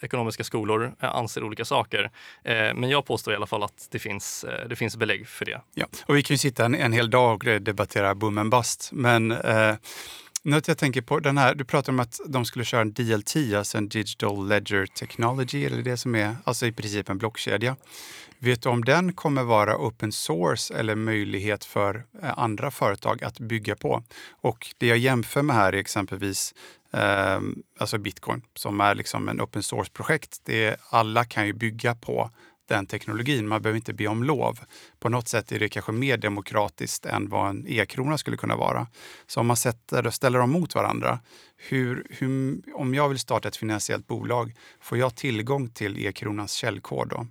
[0.00, 2.10] ekonomiska skolor anser olika saker.
[2.74, 5.60] Men jag påstår i alla fall att det finns, det finns belägg för det.
[5.74, 8.90] Ja, och vi kan ju sitta en, en hel dag och debattera boom and bust,
[8.92, 9.34] men
[10.42, 13.36] något jag tänker på, den här, du pratar om att de skulle köra en DLT,
[13.56, 17.76] alltså en Digital Ledger Technology, eller det som är alltså i princip en blockkedja.
[18.38, 23.38] Vet du om den kommer vara open source eller möjlighet för eh, andra företag att
[23.38, 24.02] bygga på?
[24.30, 26.54] Och det jag jämför med här är exempelvis
[26.92, 27.40] eh,
[27.78, 30.48] alltså bitcoin som är liksom en open source-projekt.
[30.90, 32.30] alla kan ju bygga på
[32.70, 33.48] den teknologin.
[33.48, 34.58] Man behöver inte be om lov.
[34.98, 38.86] På något sätt är det kanske mer demokratiskt än vad en e-krona skulle kunna vara.
[39.26, 41.18] Så om man sätter ställer dem mot varandra,
[41.56, 47.08] hur, hur, om jag vill starta ett finansiellt bolag, får jag tillgång till e-kronans källkod
[47.08, 47.26] då?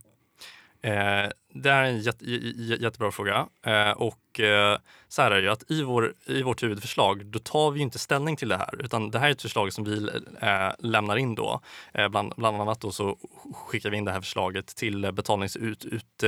[0.81, 3.47] Eh, det är en jätte, jättebra fråga.
[3.65, 4.77] Eh, och eh,
[5.07, 7.99] så här är det ju att i, vår, i vårt huvudförslag, då tar vi inte
[7.99, 10.09] ställning till det här, utan det här är ett förslag som vi
[10.41, 11.61] eh, lämnar in då.
[11.93, 13.17] Eh, bland, bland annat då så
[13.53, 16.23] skickar vi in det här förslaget till betalningsut, ut,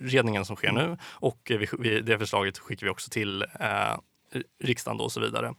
[0.00, 3.96] utredningen som sker nu och vi, vi, det förslaget skickar vi också till eh,
[4.64, 5.54] riksdagen då och så vidare.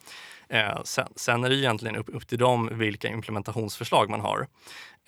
[0.49, 4.47] Eh, sen, sen, är det egentligen upp, upp till dem vilka implementationsförslag man har.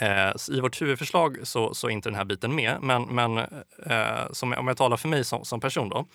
[0.01, 3.37] Eh, I vårt huvudförslag så, så är inte den här biten med, men, men
[3.85, 6.05] eh, som, om jag talar för mig som, som person då,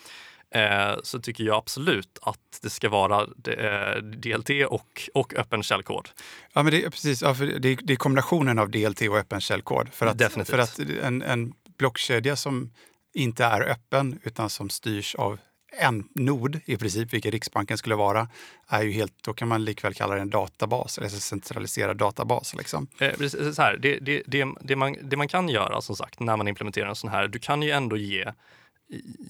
[0.59, 6.09] eh, så tycker jag absolut att det ska vara eh, DLT och, och öppen källkod.
[6.53, 7.21] Ja, men det precis.
[7.21, 9.89] Ja, för det, är, det är kombinationen av DLT och öppen källkod.
[9.93, 10.55] För att, Definitivt.
[10.55, 12.71] För att en, en blockkedja som
[13.13, 15.39] inte är öppen utan som styrs av
[15.79, 18.29] en nod i princip, vilket Riksbanken skulle vara,
[18.67, 22.55] är ju helt, då kan man likväl kalla det en databas, eller en centraliserad databas.
[22.55, 22.87] Liksom.
[22.99, 26.37] Eh, så här, det, det, det, det, man, det man kan göra som sagt när
[26.37, 28.31] man implementerar en sån här, du kan ju ändå ge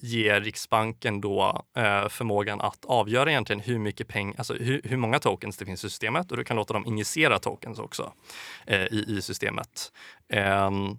[0.02, 5.18] ge Riksbanken då eh, förmågan att avgöra egentligen hur mycket pengar, alltså hur, hur, många
[5.18, 8.12] tokens det finns i systemet och du kan låta dem injicera tokens också
[8.66, 9.92] eh, i, i systemet.
[10.66, 10.98] Um,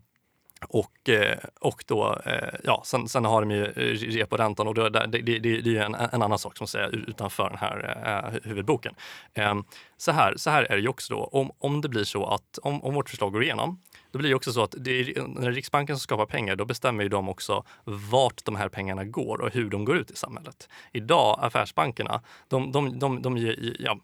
[0.68, 4.90] och, eh, och då, eh, ja, sen, sen har de ju eh, reporäntan och då,
[4.90, 8.96] det, det, det, det är en, en annan sak som säger utanför den här huvudboken.
[9.34, 9.64] Ehm,
[9.98, 12.58] så, här, så här är det ju också då, om, om det blir så att
[12.62, 13.82] om, om vårt förslag går igenom,
[14.12, 17.04] då blir det också så att det är, när Riksbanken som skapar pengar, då bestämmer
[17.04, 20.70] ju de också vart de här pengarna går och hur de går ut i samhället.
[20.92, 24.00] Idag, affärsbankerna, de, de, de, de ger, ja,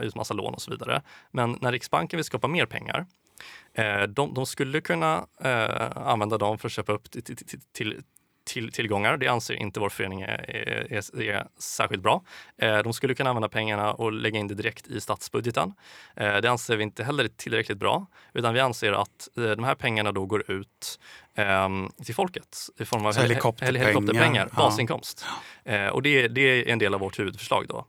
[0.00, 1.02] ut massa lån och så vidare.
[1.30, 3.06] Men när Riksbanken vill skapa mer pengar,
[4.08, 8.02] de, de, skulle kunna eh, använda dem för att köpa upp till, till, till,
[8.44, 9.16] till, tillgångar.
[9.16, 12.22] Det anser inte vår förening är, är, är, särskilt bra.
[12.56, 15.74] Eh, de skulle kunna använda pengarna och lägga in det direkt i statsbudgeten.
[16.14, 20.12] det anser vi inte heller är tillräckligt bra, utan vi anser att de här pengarna
[20.12, 21.00] då går ut
[21.34, 25.26] ehm, till folket i form av helikopterpengar, helikopterpengar basinkomst.
[25.64, 25.90] Ja.
[25.90, 27.86] och det, det, är en del av vårt huvudförslag då.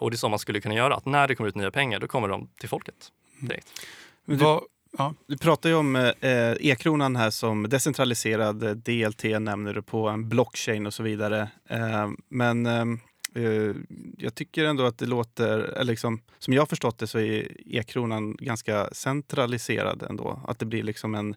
[0.00, 1.98] och det är så man skulle kunna göra, att när det kommer ut nya pengar,
[1.98, 3.68] då kommer de till folket direkt.
[3.68, 4.00] Mm.
[4.26, 4.62] Du, Vad,
[4.98, 5.14] ja.
[5.26, 10.86] du pratar ju om eh, e-kronan här som decentraliserad, DLT nämner du på en blockchain
[10.86, 11.48] och så vidare.
[11.68, 12.84] Eh, men eh,
[13.34, 13.74] eh,
[14.18, 17.48] jag tycker ändå att det låter, eller liksom, som jag har förstått det så är
[17.66, 20.40] e-kronan ganska centraliserad ändå.
[20.48, 21.34] Att det blir liksom en,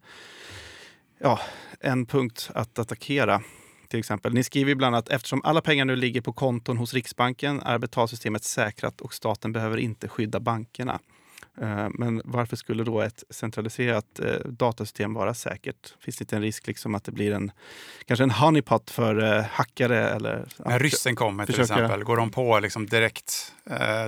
[1.20, 1.40] ja,
[1.80, 3.42] en punkt att attackera.
[3.88, 4.34] Till exempel.
[4.34, 8.44] Ni skriver bland annat eftersom alla pengar nu ligger på konton hos Riksbanken är betalsystemet
[8.44, 11.00] säkrat och staten behöver inte skydda bankerna.
[11.62, 15.94] Eh, men varför skulle då ett centraliserat eh, datasystem vara säkert?
[16.00, 17.52] Finns det inte en risk liksom att det blir en,
[18.06, 20.10] kanske en honeypot för eh, hackare?
[20.10, 21.74] Eller, När ryssen kommer till försöka...
[21.74, 23.54] exempel, går de på liksom direkt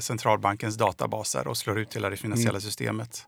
[0.01, 2.61] centralbankens databaser och slår ut hela det finansiella mm.
[2.61, 3.27] systemet?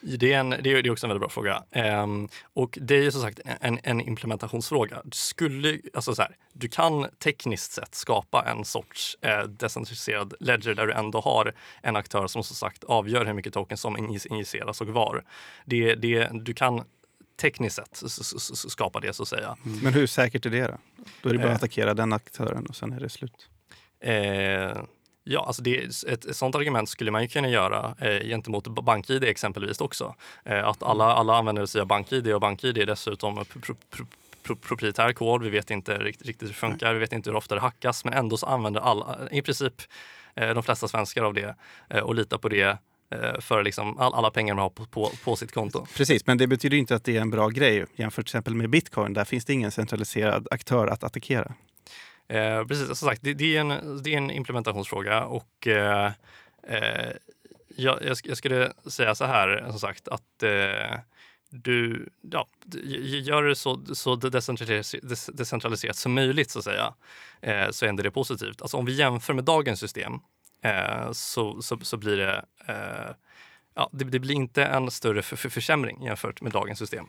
[0.00, 1.64] Det är, en, det är också en väldigt bra fråga.
[2.02, 5.02] Um, och det är som sagt en, en implementationsfråga.
[5.04, 10.74] Du, skulle, alltså så här, du kan tekniskt sett skapa en sorts eh, decentraliserad ledger
[10.74, 13.96] där du ändå har en aktör som som sagt avgör hur mycket tokens som
[14.30, 15.24] injiceras och var.
[15.64, 16.84] Det, det, du kan
[17.40, 18.02] tekniskt sett
[18.54, 19.56] skapa det så att säga.
[19.64, 19.78] Mm.
[19.78, 20.78] Men hur säkert är det då?
[21.22, 21.56] Då är det bara att eh.
[21.56, 23.48] attackera den aktören och sen är det slut.
[24.00, 24.82] Eh,
[25.30, 25.76] Ja, alltså det,
[26.06, 30.14] ett, ett sånt argument skulle man ju kunna göra eh, gentemot BankID exempelvis också.
[30.44, 34.06] Eh, att alla, alla använder sig av BankID och BankID är dessutom pro, pro,
[34.42, 35.42] pro, proprietär kod.
[35.42, 38.04] Vi vet inte riktigt, riktigt hur det funkar, vi vet inte hur ofta det hackas,
[38.04, 39.74] men ändå så använder alla, i princip
[40.34, 41.54] eh, de flesta svenskar av det
[41.90, 42.78] eh, och litar på det
[43.10, 45.86] eh, för liksom all, alla pengar man har på, på, på, sitt konto.
[45.96, 48.70] Precis, men det betyder inte att det är en bra grej jämfört till exempel med
[48.70, 49.12] bitcoin.
[49.12, 51.54] Där finns det ingen centraliserad aktör att attackera.
[52.28, 56.12] Eh, precis, som sagt, det, det, är en, det är en implementationsfråga och eh,
[56.62, 57.12] eh,
[57.76, 60.98] jag, jag, skulle säga så här, som sagt, att eh,
[61.50, 62.48] du ja,
[63.22, 64.16] gör det så, så
[65.32, 66.94] decentraliserat, som möjligt, så att säga,
[67.40, 68.62] eh, så är det positivt.
[68.62, 70.12] Alltså om vi jämför med dagens system
[70.62, 73.14] eh, så, så, så, blir det, eh,
[73.74, 77.06] ja, det, det, blir inte en större för, för försämring jämfört med dagens system.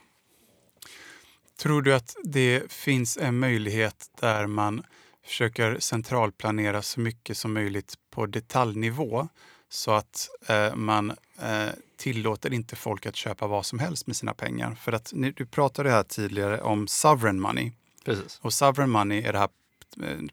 [1.58, 4.82] Tror du att det finns en möjlighet där man
[5.30, 9.28] försöker centralplanera så mycket som möjligt på detaljnivå
[9.68, 11.10] så att eh, man
[11.42, 14.74] eh, tillåter inte folk att köpa vad som helst med sina pengar.
[14.74, 17.72] För att du pratade här tidigare om sovereign money.
[18.04, 18.38] Precis.
[18.42, 19.48] Och sovereign money är det här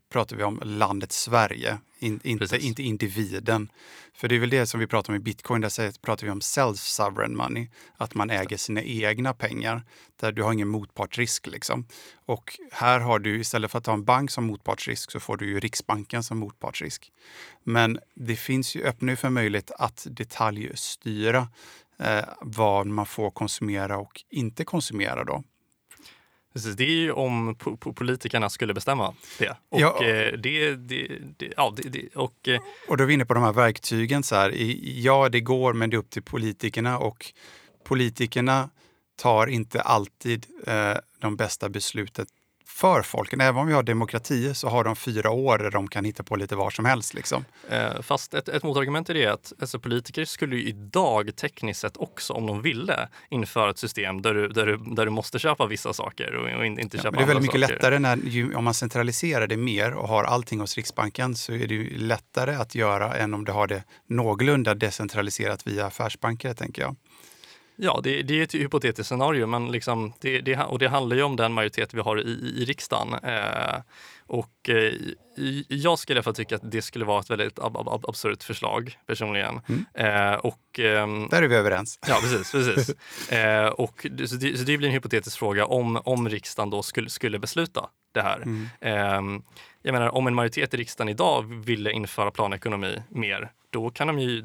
[0.10, 3.72] pratar vi om landet Sverige, in, inte, inte individen.
[4.14, 6.40] För det är väl det som vi pratar om i bitcoin, där pratar vi om
[6.40, 9.84] self-sovereign money, att man äger sina egna pengar,
[10.16, 11.48] där du har ingen motpartsrisk.
[11.48, 11.88] Liksom.
[12.26, 15.50] Och här har du, istället för att ha en bank som motpartsrisk, så får du
[15.50, 17.12] ju Riksbanken som motpartsrisk.
[17.64, 21.48] Men det finns ju, öppnar ju för möjlighet att detaljstyra
[22.00, 25.44] eh, vad man får konsumera och inte konsumera då.
[26.58, 27.56] Precis, det är ju om
[27.96, 29.58] politikerna skulle bestämma det.
[29.70, 30.06] Och, ja.
[30.06, 33.44] Eh, det, det, det, ja, det, och, eh, och då är vi inne på de
[33.44, 34.24] här verktygen.
[34.24, 34.54] Så här.
[34.84, 36.98] Ja, det går, men det är upp till politikerna.
[36.98, 37.34] Och
[37.84, 38.70] politikerna
[39.16, 42.26] tar inte alltid eh, de bästa besluten
[42.78, 43.42] för folken.
[43.42, 46.36] Även om vi har demokrati så har de fyra år där de kan hitta på
[46.36, 47.14] lite var som helst.
[47.14, 47.46] Liksom.
[47.70, 51.98] Eh, fast ett, ett motargument är det att alltså, politiker skulle ju idag tekniskt sett
[51.98, 55.66] också, om de ville, införa ett system där du, där du, där du måste köpa
[55.66, 57.74] vissa saker och, och inte Ja, köpa men det är väldigt andra mycket saker.
[57.74, 61.68] lättare när, ju, om man centraliserar det mer och har allting hos Riksbanken så är
[61.68, 66.82] det ju lättare att göra än om du har det någorlunda decentraliserat via affärsbanker, tänker
[66.82, 66.96] jag.
[67.80, 71.24] Ja, det, det är ett hypotetiskt scenario, men liksom det, det, och det handlar ju
[71.24, 73.14] om den majoritet vi har i, i riksdagen.
[73.14, 73.82] Eh,
[74.28, 74.94] och eh,
[75.68, 79.62] jag skulle fall tycka att det skulle vara ett väldigt ab, ab, absurt förslag personligen.
[79.68, 79.86] Mm.
[79.94, 82.00] Eh, och, ehm, Där är vi överens.
[82.08, 82.52] Ja, precis.
[82.52, 82.96] precis.
[83.32, 87.10] eh, och, så, det, så det blir en hypotetisk fråga om, om riksdagen då skulle,
[87.10, 88.42] skulle besluta det här.
[88.82, 89.42] Mm.
[89.88, 94.20] Jag menar, om en majoritet i riksdagen idag ville införa planekonomi mer, då, kan de
[94.20, 94.42] ju,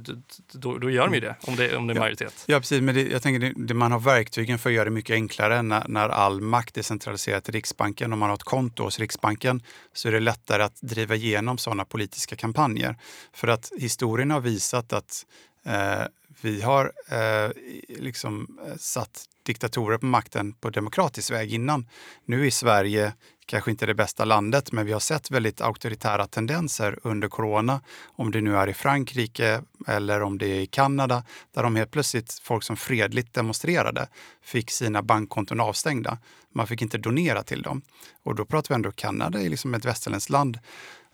[0.53, 2.01] då, då gör de ju det, om det, om det är Ja.
[2.01, 2.45] majoritet.
[2.47, 2.83] Ja, precis.
[2.83, 5.63] Men det, jag tänker det, det, man har verktygen för att göra det mycket enklare
[5.63, 8.13] när, när all makt är centraliserad till Riksbanken.
[8.13, 9.63] Om man har ett konto hos Riksbanken
[9.93, 12.97] så är det lättare att driva igenom sådana politiska kampanjer.
[13.33, 15.27] För att historien har visat att
[15.67, 16.03] eh,
[16.41, 17.51] vi har eh,
[17.89, 21.89] liksom eh, satt diktatorer på makten på demokratisk väg innan.
[22.27, 23.13] Nu är Sverige
[23.53, 27.81] kanske inte det bästa landet, men vi har sett väldigt auktoritära tendenser under corona.
[28.05, 31.25] Om det nu är i Frankrike eller om det är i Kanada,
[31.55, 34.09] där de helt plötsligt, folk som fredligt demonstrerade,
[34.43, 36.19] fick sina bankkonton avstängda.
[36.55, 37.83] Man fick inte donera till dem.
[38.23, 40.59] Och då pratar vi ändå Kanada är liksom ett västerländskt land.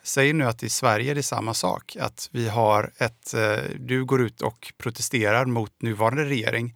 [0.03, 4.05] Säg nu att i Sverige är det samma sak, att vi har ett, eh, du
[4.05, 6.75] går ut och protesterar mot nuvarande regering.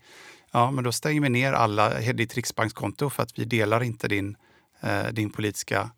[0.52, 4.36] Ja, men då stänger vi ner alla, ditt riksbankskonto för att vi delar inte din,
[4.83, 5.91] eh, din politiska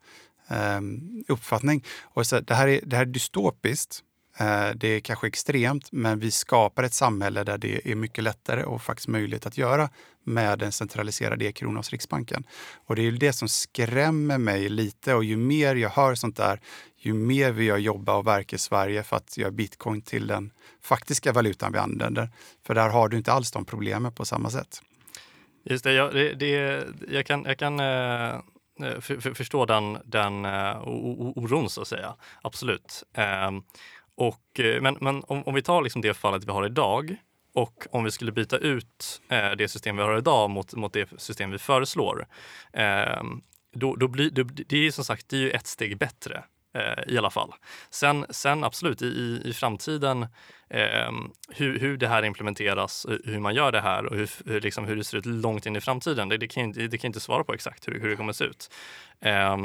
[0.49, 0.81] eh,
[1.29, 1.85] uppfattning.
[2.03, 4.03] Och så, det, här är, det här är dystopiskt.
[4.39, 8.63] Eh, det är kanske extremt, men vi skapar ett samhälle där det är mycket lättare
[8.63, 9.91] och faktiskt möjligt att göra
[10.25, 12.45] med en centraliserad e-krona hos Riksbanken.
[12.87, 16.37] Och det är ju det som skrämmer mig lite och ju mer jag hör sånt
[16.37, 16.61] där,
[16.97, 20.51] ju mer vill jag jobba och verka i Sverige för att göra bitcoin till den
[20.83, 22.31] faktiska valutan vi använder.
[22.67, 24.83] För där har du inte alls de problemen på samma sätt.
[25.65, 28.41] Just det, jag, det, det, jag kan, jag kan eh,
[28.81, 30.83] Eh, för, för, förstå den, den eh,
[31.37, 32.15] oron så att säga.
[32.43, 33.05] Absolut.
[33.15, 33.63] Ehm,
[34.17, 37.17] och, eh, men men om, om vi tar liksom det fallet vi har idag
[37.55, 39.21] och om vi skulle byta ut
[39.59, 42.27] det system vi har idag mot, mot det system vi föreslår.
[42.73, 45.99] Ehm, då, då blir, då, det är ju som sagt det är ju ett steg
[45.99, 46.45] bättre
[46.75, 47.53] Eh, i alla fall.
[47.91, 50.23] Sen, sen absolut, i, i, i framtiden,
[50.71, 51.11] eh,
[51.49, 54.85] hur, hur det här implementeras, eh, hur man gör det här och hur, hur, liksom,
[54.85, 57.09] hur det ser ut långt in i framtiden, det, det, kan, jag inte- det kan
[57.09, 58.71] jag inte svara på exakt hur, hur det kommer att se ut.
[59.21, 59.57] Eh,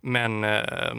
[0.00, 0.92] men eh,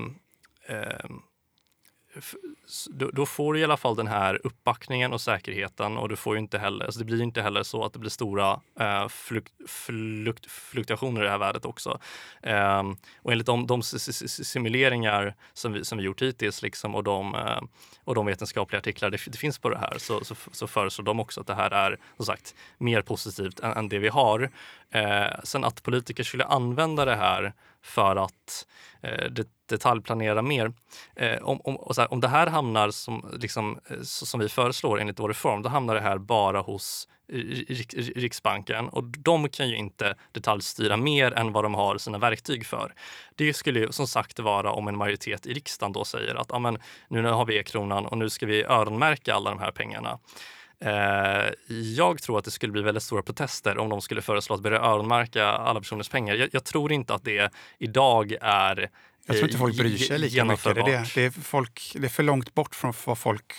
[2.89, 6.35] då, då får du i alla fall den här uppbackningen och säkerheten och du får
[6.35, 9.45] ju inte heller, alltså det blir inte heller så att det blir stora eh, fluk,
[9.67, 11.99] fluk, fluktuationer i det här värdet också.
[12.41, 12.83] Eh,
[13.21, 17.61] och enligt de, de simuleringar som vi, som vi gjort hittills liksom, och, de, eh,
[18.03, 21.19] och de vetenskapliga artiklar det, det finns på det här så, så, så föreslår de
[21.19, 24.49] också att det här är som sagt mer positivt än, än det vi har.
[24.89, 27.53] Eh, sen att politiker skulle använda det här
[27.83, 28.67] för att
[29.01, 30.73] eh, det, detaljplanera mer.
[31.15, 34.49] Eh, om, om, och så här, om det här hamnar som, liksom, eh, som vi
[34.49, 39.69] föreslår enligt vår reform, då hamnar det här bara hos Rik- Riksbanken och de kan
[39.69, 42.93] ju inte detaljstyra mer än vad de har sina verktyg för.
[43.35, 46.51] Det skulle ju som sagt vara om en majoritet i riksdagen då säger att
[47.07, 50.19] nu har vi e-kronan och nu ska vi öronmärka alla de här pengarna.
[50.83, 54.61] Eh, jag tror att det skulle bli väldigt stora protester om de skulle föreslå att
[54.61, 56.35] börja öronmärka alla personers pengar.
[56.35, 58.89] Jag, jag tror inte att det idag är
[59.25, 60.63] Jag tror inte eh, folk bryr sig lika mycket.
[60.63, 61.05] Det är, det.
[61.15, 63.53] Det, är folk, det är för långt bort från vad folk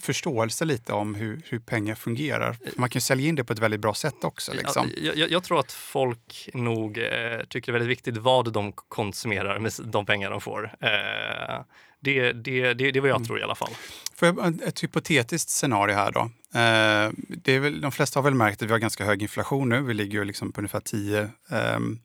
[0.00, 2.56] förståelse lite om hur, hur pengar fungerar.
[2.76, 4.52] Man kan ju sälja in det på ett väldigt bra sätt också.
[4.52, 4.90] Liksom.
[4.96, 7.04] Ja, jag, jag tror att folk nog eh,
[7.48, 10.74] tycker det är väldigt viktigt vad de konsumerar med de pengar de får.
[10.80, 11.60] Eh,
[12.00, 13.26] det, det, det, det är vad jag Mm.
[13.26, 13.72] tror i alla fall.
[14.14, 16.20] Får jag ett hypotetiskt scenario här då.
[16.20, 17.10] Eh,
[17.42, 19.82] det är väl, de flesta har väl märkt att vi har ganska hög inflation nu.
[19.82, 21.98] Vi ligger ju liksom på ungefär 10 ehm,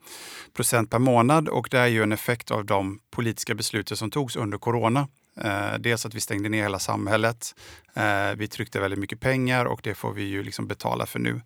[0.53, 4.35] procent per månad och det är ju en effekt av de politiska besluten som togs
[4.35, 5.07] under corona.
[5.41, 7.55] Eh, dels att vi stängde ner hela samhället.
[7.93, 11.41] Eh, vi tryckte väldigt mycket pengar och det får vi ju liksom betala för nu.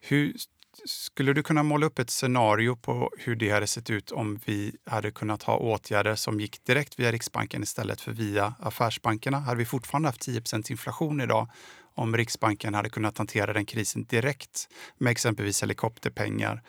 [0.00, 0.32] Hur,
[0.84, 4.76] skulle du kunna måla upp ett scenario på hur det hade sett ut om vi
[4.86, 9.38] hade kunnat ha åtgärder som gick direkt via Riksbanken istället för via affärsbankerna?
[9.38, 11.48] Hade vi fortfarande haft 10% inflation idag
[11.94, 14.68] om Riksbanken hade kunnat hantera den krisen direkt
[14.98, 16.62] med exempelvis helikopterpengar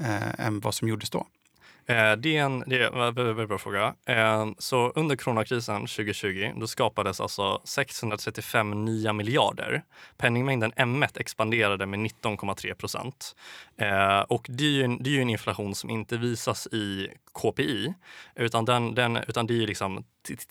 [0.00, 1.26] eh, än vad som gjordes då?
[1.86, 3.94] Eh, det är en, det är en väldigt, bra fråga.
[4.06, 9.82] Eh, så under coronakrisen 2020 då skapades alltså 635 nya miljarder.
[10.16, 13.36] Penningmängden M1 expanderade med 19,3 procent.
[13.76, 17.94] Eh, och det är, ju en, det är en inflation som inte visas i KPI
[18.34, 20.04] utan, den, den, utan det är liksom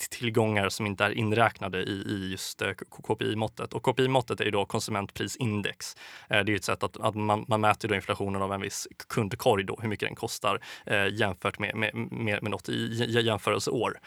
[0.09, 2.71] tillgångar som inte är inräknade i, i just eh,
[3.07, 3.73] KPI-måttet.
[3.73, 5.95] Och KPI-måttet är ju då konsumentprisindex.
[6.29, 8.87] Eh, det är ett sätt att, att man, man mäter då inflationen av en viss
[9.09, 13.99] kundkorg, då, hur mycket den kostar eh, jämfört med, med, med, med något jämförelseår.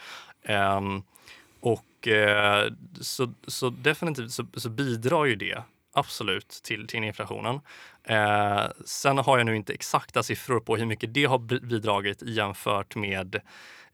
[0.43, 1.03] Ehm,
[1.59, 2.07] och
[3.01, 5.63] så, så definitivt så, så, bidrar ju det
[5.97, 7.59] absolut till, till inflationen.
[8.03, 12.95] Eh, sen har jag nu inte exakta siffror på hur mycket det har bidragit jämfört
[12.95, 13.41] med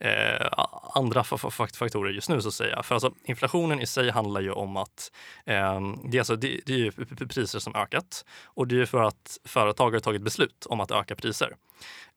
[0.00, 0.46] eh,
[0.94, 2.82] andra faktorer just nu så att säga.
[2.82, 5.12] För alltså, inflationen i sig handlar ju om att
[5.46, 9.38] eh, det, är alltså, det, det är priser som ökat och det är för att
[9.44, 11.56] företag har tagit beslut om att öka priser.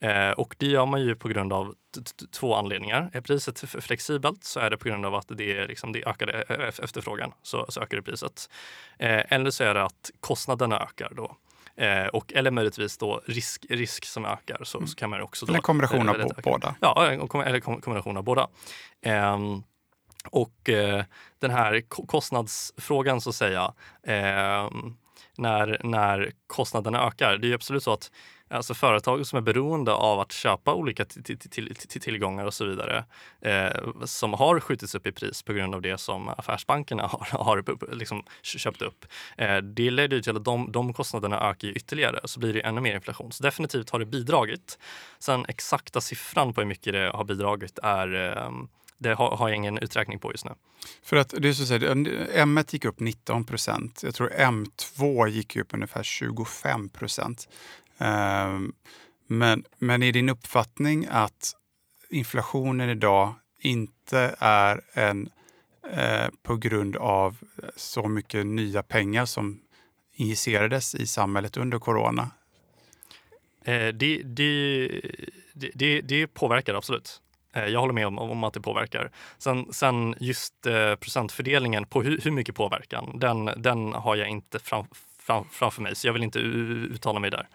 [0.00, 1.74] Eh, och det gör man ju på grund av
[2.32, 3.10] två anledningar.
[3.12, 6.32] Är priset flexibelt så är det på grund av att det är liksom det ökade
[6.32, 8.50] e-, e-, e-, efterfrågan så, så ökar det priset.
[8.98, 11.36] Eh, eller så är det att kostnaderna ökar då.
[11.78, 14.64] Eh, och, eller möjligtvis då risk, risk som ökar.
[14.64, 16.74] Så, så kan man också då, eller kombination av båda.
[16.80, 18.48] Ja, eller kombination av båda.
[19.02, 19.38] Eh,
[20.30, 21.04] och eh,
[21.38, 23.72] den här kostnadsfrågan så att säga,
[24.02, 24.70] eh,
[25.36, 27.38] när, när kostnaderna ökar.
[27.38, 28.10] Det är absolut så att
[28.50, 31.04] alltså företag som är beroende av att köpa olika
[32.00, 33.04] tillgångar och så vidare
[33.40, 37.94] eh, som har skjutits upp i pris på grund av det som affärsbankerna har, har
[37.94, 39.04] liksom köpt upp.
[39.36, 42.94] Eh, det leder till att de, de kostnaderna ökar ytterligare så blir det ännu mer
[42.94, 43.32] inflation.
[43.32, 44.78] Så definitivt har det bidragit.
[45.18, 48.50] Sen exakta siffran på hur mycket det har bidragit är eh,
[48.98, 50.50] det har, har, jag ingen uträkning på just nu.
[51.02, 54.00] För att det är så att säga, M1 gick upp 19 procent.
[54.02, 57.48] Jag tror M2 gick upp ungefär 25 procent.
[57.98, 58.72] Ehm,
[59.26, 61.52] men, men är din uppfattning att
[62.10, 65.30] inflationen idag inte är en
[65.92, 67.36] eh, på grund av
[67.76, 69.60] så mycket nya pengar som
[70.12, 72.30] injicerades i samhället under corona?
[73.64, 75.00] Eh, det, det,
[75.74, 77.22] det, det påverkar absolut.
[77.52, 79.10] Eh, jag håller med om, om, att det påverkar.
[79.38, 84.58] Sen, sen just eh, procentfördelningen på hur, hur, mycket påverkan, den, den har jag inte
[84.58, 84.86] fram,
[85.18, 87.48] fram, framför mig, så jag vill inte uttala mig där.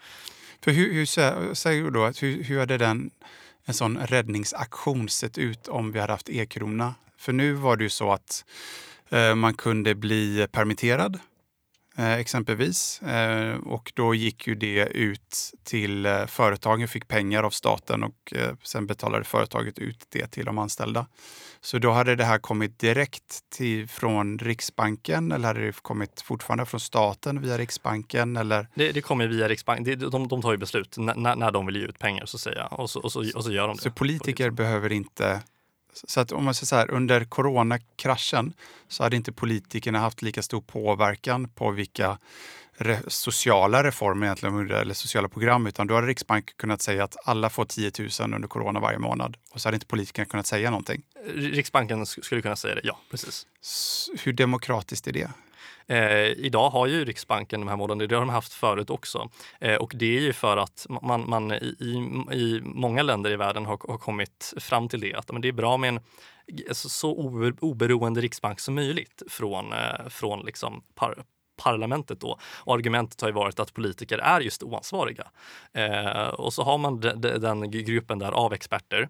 [0.64, 1.06] För hur, hur
[1.54, 3.12] säger du då, hur, hur hade den,
[3.66, 6.96] en sån räddningsaktion sett ut om vi hade haft e-krona?
[7.18, 8.46] För nu var det ju så att
[9.10, 11.20] eh, man kunde bli permitterad
[11.98, 13.02] exempelvis.
[13.02, 18.34] Eh, och då gick ju det ut till eh, företagen, fick pengar av staten och
[18.64, 21.06] sen betalade företaget ut det till de anställda.
[21.62, 26.66] Så då hade det här kommit direkt till, från Riksbanken eller hade det kommit fortfarande
[26.66, 28.38] från staten via Riksbanken?
[28.38, 28.68] Eller?
[28.76, 30.00] Det, det kommer via Riksbanken.
[30.00, 32.66] De, de tar ju beslut när, när de vill ge ut pengar så att säga
[32.66, 33.84] och så, och så, och så gör de det.
[33.84, 35.42] Så politiker behöver inte
[35.94, 38.54] så att om man säger så här, under coronakraschen
[38.88, 42.18] så hade inte politikerna haft lika stor påverkan på vilka
[42.78, 47.50] re sociala reformer egentligen, eller sociala program, utan då hade Riksbanken kunnat säga att alla
[47.50, 51.04] får 10 000 under corona varje månad och så hade inte politikerna kunnat säga någonting.
[51.36, 53.48] Riksbanken skulle kunna säga det, ja precis.
[54.24, 55.30] hur demokratiskt är det?
[55.88, 59.30] Eh, idag har ju Riksbanken de här målen, det har de haft förut också.
[59.60, 61.92] Eh, och det är ju för att man, man i, i,
[62.32, 65.52] i, många länder i världen har, har kommit fram till det, att men det är
[65.52, 66.00] bra med en
[66.74, 67.16] så
[67.60, 71.24] oberoende riksbank som möjligt från, eh, från liksom par,
[71.56, 72.40] parlamentet då.
[72.56, 75.28] Och argumentet har ju varit att politiker är just oansvariga.
[75.74, 79.10] Eh, och så har man de, de, den gruppen där av experter,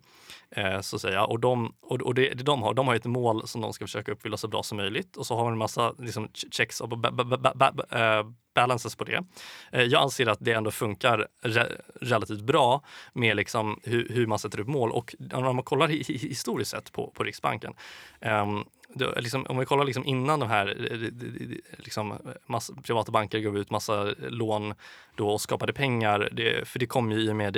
[0.52, 1.26] eh, så att säga.
[1.26, 4.12] Och, de, och, och det, de, har, de har ett mål som de ska försöka
[4.12, 5.18] uppfylla så bra som möjligt.
[5.18, 8.24] Och så har man en massa liksom, checks och ba, ba, ba, eh,
[8.54, 9.24] balances på det.
[9.72, 11.68] Eh, jag anser att det ändå funkar re
[12.02, 12.84] relativt bra
[13.14, 14.92] med liksom hur, hur, man sätter upp mål.
[14.92, 15.88] Och om man kollar
[16.28, 17.74] historiskt sett på, på Riksbanken
[18.22, 18.66] um,
[18.96, 23.40] liksom, om vi kollar liksom innan de här eh, eh, eh, liksom, massa, privata banker
[23.40, 24.74] gav ut massa lån
[25.16, 27.54] då och skapade pengar, det, för det kom ju i och med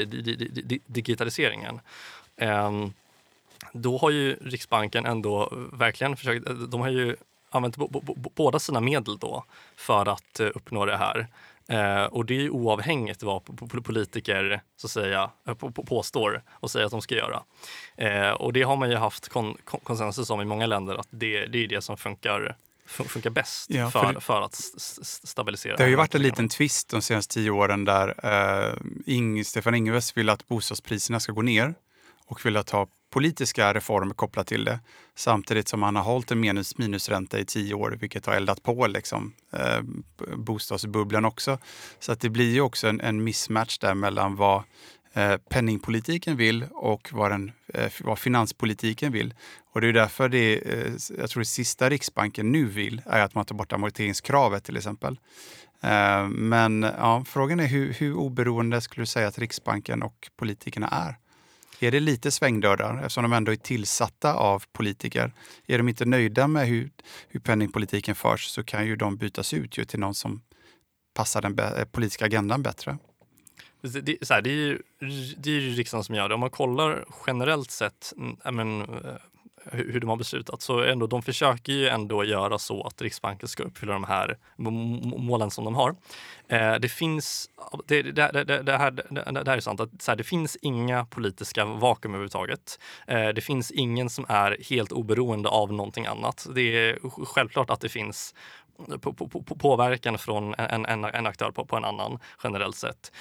[0.85, 1.79] digitaliseringen.
[2.37, 2.93] Um,
[3.71, 7.15] då har ju Riksbanken ändå verkligen försökt, de har ju
[7.49, 7.77] använt
[8.35, 9.43] båda sina medel då
[9.75, 11.27] för att uppnå det här.
[11.69, 16.91] Eh, och det är oavhängigt vad politiker så att säga, eh, påstår och säger att
[16.91, 17.43] de ska göra.
[17.97, 21.45] Eh, och det har man ju haft kon konsensus om i många länder att det,
[21.45, 22.55] det är det som funkar
[22.87, 24.55] funkar bäst ja, för, för, för, att
[25.23, 25.75] stabilisera.
[25.75, 28.73] Det har ju varit en liten twist de senaste tio åren där eh,
[29.05, 31.73] Ing, Stefan Ingves vill att bostadspriserna ska gå ner
[32.25, 34.79] och vill ha politiska reformer kopplat till det.
[35.15, 38.87] Samtidigt som man har hållit en minus, minusränta i tio år, vilket har eldat på
[38.87, 39.81] liksom, eh,
[40.35, 41.57] bostadsbubblan också.
[41.99, 44.63] Så att det blir ju också en, en mismatch där mellan vad
[45.13, 49.33] eh, penningpolitiken vill och vad, den, eh, vad finanspolitiken vill.
[49.73, 53.35] Och det är därför det, eh, jag tror det sista Riksbanken nu vill är att
[53.35, 55.19] man tar bort amorteringskravet till exempel.
[55.83, 60.87] Eh, men ja, frågan är hur, hur oberoende skulle du säga att Riksbanken och politikerna
[60.87, 61.24] är?
[61.79, 65.33] Är det lite svängdörrar eftersom de ändå är tillsatta av politiker?
[65.67, 66.89] Är de inte nöjda med hur,
[67.27, 70.41] hur penningpolitiken förs så kan ju de bytas ut ju till någon som
[71.13, 72.97] passar den eh, politiska agendan bättre.
[73.81, 74.81] Det, så här, det, är ju,
[75.37, 76.33] det är ju riksdagen som gör det.
[76.33, 78.87] Om man kollar generellt sett mm, men, eh,
[79.71, 83.63] hur de har beslutat så ändå, de försöker ju ändå göra så att Riksbanken ska
[83.63, 84.37] uppfylla de här
[85.17, 85.95] målen som de har.
[86.47, 87.49] Eh, det finns,
[87.87, 91.05] det, det, det, det här, det, här är sant, att så här, det finns inga
[91.05, 92.79] politiska vakuum överhuvudtaget.
[93.07, 96.47] Eh, det finns ingen som är helt oberoende av någonting annat.
[96.55, 98.35] Det är självklart att det finns
[99.01, 103.11] på, på, på, påverkan från en, en, en aktör på, på en annan generellt sett.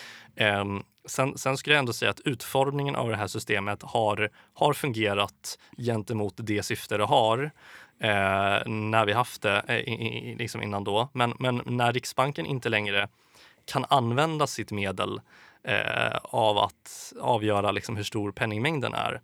[0.61, 4.73] Um, sen, sen, skulle jag ändå säga att utformningen av det här systemet har, har
[4.73, 7.51] fungerat gentemot det syfte det har
[8.01, 11.09] eh, när vi haft det eh, i, liksom innan då.
[11.13, 13.09] Men, men när Riksbanken inte längre
[13.65, 15.21] kan använda sitt medel
[15.65, 19.21] eh, av att avgöra liksom hur stor penningmängden är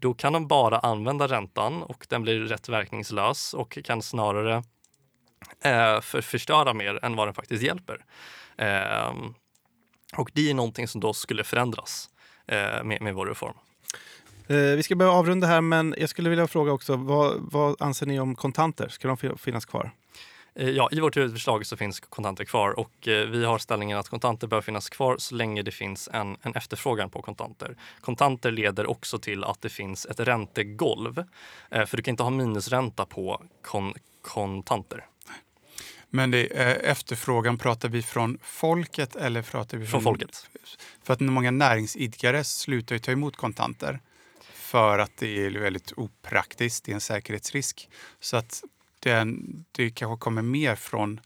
[0.00, 4.62] då kan de bara använda räntan och den blir rätt verkningslös och kan snarare
[6.02, 8.04] för, förstöra mer än vad den faktiskt hjälper.
[8.56, 9.14] Eh,
[10.16, 12.10] och det är någonting som då skulle förändras
[12.46, 13.54] eh, med, med vår reform.
[14.46, 18.06] Eh, vi ska börja avrunda här, men jag skulle vilja fråga också, vad, vad anser
[18.06, 18.88] ni om kontanter?
[18.88, 19.90] Ska de finnas kvar?
[20.54, 24.08] Eh, ja, i vårt huvudförslag så finns kontanter kvar och eh, vi har ställningen att
[24.08, 27.76] kontanter bör finnas kvar så länge det finns en, en efterfrågan på kontanter.
[28.00, 31.24] Kontanter leder också till att det finns ett räntegolv,
[31.70, 35.06] för du kan inte ha minusränta på kon kontanter.
[36.10, 39.90] Men det, eh, efterfrågan, pratar vi från folket eller pratar vi från...
[39.90, 40.50] Från folket.
[41.02, 44.00] För att många näringsidkare slutar ju ta emot kontanter
[44.54, 47.88] för att det är väldigt opraktiskt, det är en säkerhetsrisk.
[48.20, 48.62] Så att
[49.00, 49.26] det,
[49.72, 51.20] det kanske kommer mer från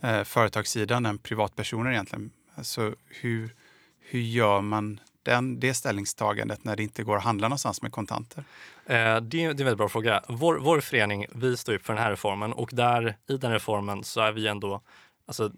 [0.00, 2.30] eh, företagssidan än privatpersoner egentligen.
[2.54, 3.54] Alltså hur,
[4.00, 8.44] hur gör man den, det ställningstagandet när det inte går att handla någonstans med kontanter?
[8.86, 10.22] Eh, det, är, det är en väldigt bra fråga.
[10.28, 14.04] Vår, vår förening, vi står upp för den här reformen och där i den reformen
[14.04, 14.80] så är vi ändå,
[15.26, 15.52] alltså,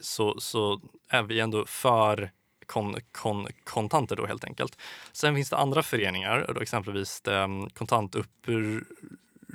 [0.00, 2.30] så, så är vi ändå för
[2.66, 4.78] kon, kon, kontanter då helt enkelt.
[5.12, 7.68] Sen finns det andra föreningar, då exempelvis um,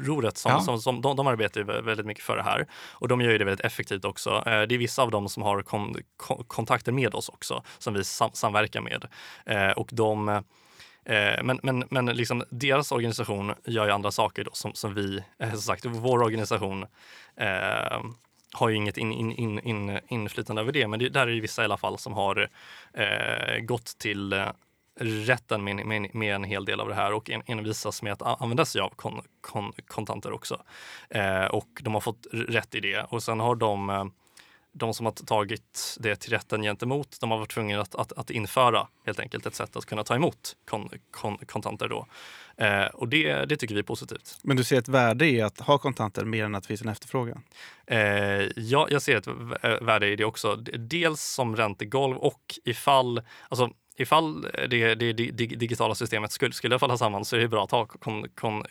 [0.02, 0.60] kontantupproret som, ja.
[0.62, 2.68] som, som de, de, arbetar väldigt mycket för det här
[3.00, 4.44] och de gör det väldigt effektivt också.
[4.46, 7.94] Eh, det är vissa av dem som har kon, kon, kontakter med oss också som
[7.94, 9.08] vi sam, samverkar med
[9.46, 10.44] eh, och de
[11.06, 15.24] Eh, men men, men liksom deras organisation gör ju andra saker då, som, som vi,
[15.40, 16.86] som sagt, vår organisation
[17.36, 18.02] eh,
[18.54, 21.42] har ju inget in, in, in, in, inflytande över det, men det, där är det
[21.42, 22.50] vissa i alla fall som har
[22.94, 24.34] eh, gått till
[25.02, 28.42] rätten med, med, med, en hel del av det här och en, envisas med att
[28.42, 30.62] använda sig av kon, kon, kontanter också.
[31.10, 34.12] Eh, och de har fått rätt i det och sen har de
[34.74, 38.30] de som har tagit det till rätten gentemot, de har varit tvungna att, att, att
[38.30, 41.88] införa helt enkelt ett sätt att kunna ta emot kon, kon, kontanter.
[41.88, 42.08] Då.
[42.58, 44.38] Eh, och det, det tycker vi är positivt.
[44.42, 46.90] Men du ser ett värde i att ha kontanter mer än att det finns en
[46.90, 47.44] efterfrågan?
[47.86, 48.00] Eh,
[48.56, 49.28] ja, jag ser ett
[49.82, 50.56] värde i det också.
[50.78, 56.98] Dels som räntegolv och ifall, alltså, ifall det, det, det digitala systemet skulle, skulle falla
[56.98, 58.64] samman så är det bra att ha kon, kon,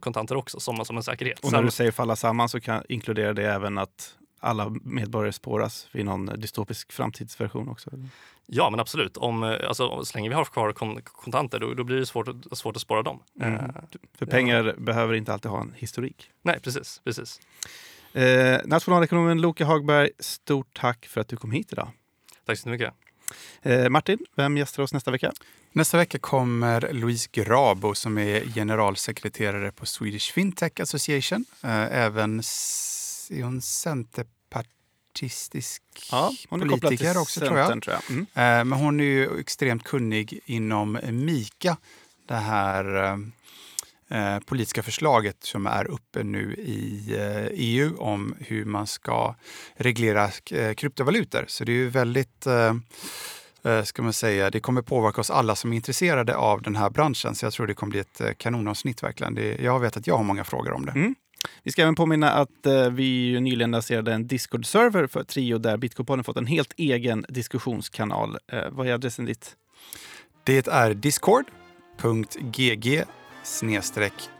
[0.00, 1.40] kontanter också som, som en säkerhet.
[1.40, 5.88] Och när du säger falla samman så kan, inkluderar det även att alla medborgare spåras
[5.92, 7.90] vid någon dystopisk framtidsversion också?
[8.46, 9.16] Ja, men absolut.
[9.16, 10.72] Om, alltså, så länge vi har kvar
[11.04, 13.22] kontanter då, då blir det svårt, svårt att spåra dem.
[13.40, 13.54] Mm.
[13.54, 13.66] Uh,
[14.18, 14.72] För pengar ja.
[14.78, 16.30] behöver inte alltid ha en historik.
[16.42, 17.00] Nej, precis.
[17.04, 17.40] precis.
[18.12, 21.88] Eh, nationalekonomen Loke Hagberg, stort tack för att du kom hit idag.
[22.46, 22.94] Tack så mycket.
[23.62, 25.32] Eh, Martin, vem gästar oss nästa vecka?
[25.72, 31.44] Nästa vecka kommer Louise Grabo som är generalsekreterare på Swedish Fintech Association.
[31.62, 32.38] Eh, även
[33.30, 37.82] är hon centerpartistisk ja, hon är politiker också tror jag.
[37.82, 38.02] Tror jag.
[38.10, 38.22] Mm.
[38.22, 41.76] Eh, men hon är ju extremt kunnig inom MIKA,
[42.26, 43.18] det här
[44.12, 47.04] eh, politiska förslaget som är uppe nu i
[47.52, 49.34] EU eh, e om hur man ska
[49.76, 50.30] reglera
[50.76, 51.44] kryptovalutor.
[51.48, 52.46] Så det är ju väldigt
[53.84, 57.34] ska man säga, det kommer påverka oss alla som är intresserade av den här branschen.
[57.34, 59.34] Så jag tror det kommer bli ett kanonavsnitt verkligen.
[59.34, 60.92] Det, jag vet att jag har många frågor om det.
[60.92, 61.14] Mm.
[61.62, 66.24] Vi ska även påminna att eh, vi nyligen lanserade en Discord-server för Trio där Bitcoinpodden
[66.24, 68.38] fått en helt egen diskussionskanal.
[68.52, 69.56] Eh, vad är adressen dit?
[70.44, 73.04] Det är discord.gg
[73.42, 74.30] snedstreck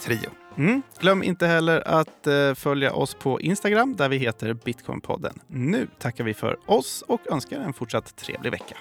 [0.00, 0.30] trio.
[0.56, 0.82] Mm.
[0.98, 5.40] Glöm inte heller att eh, följa oss på Instagram där vi heter Bitcoinpodden.
[5.46, 8.76] Nu tackar vi för oss och önskar en fortsatt trevlig vecka.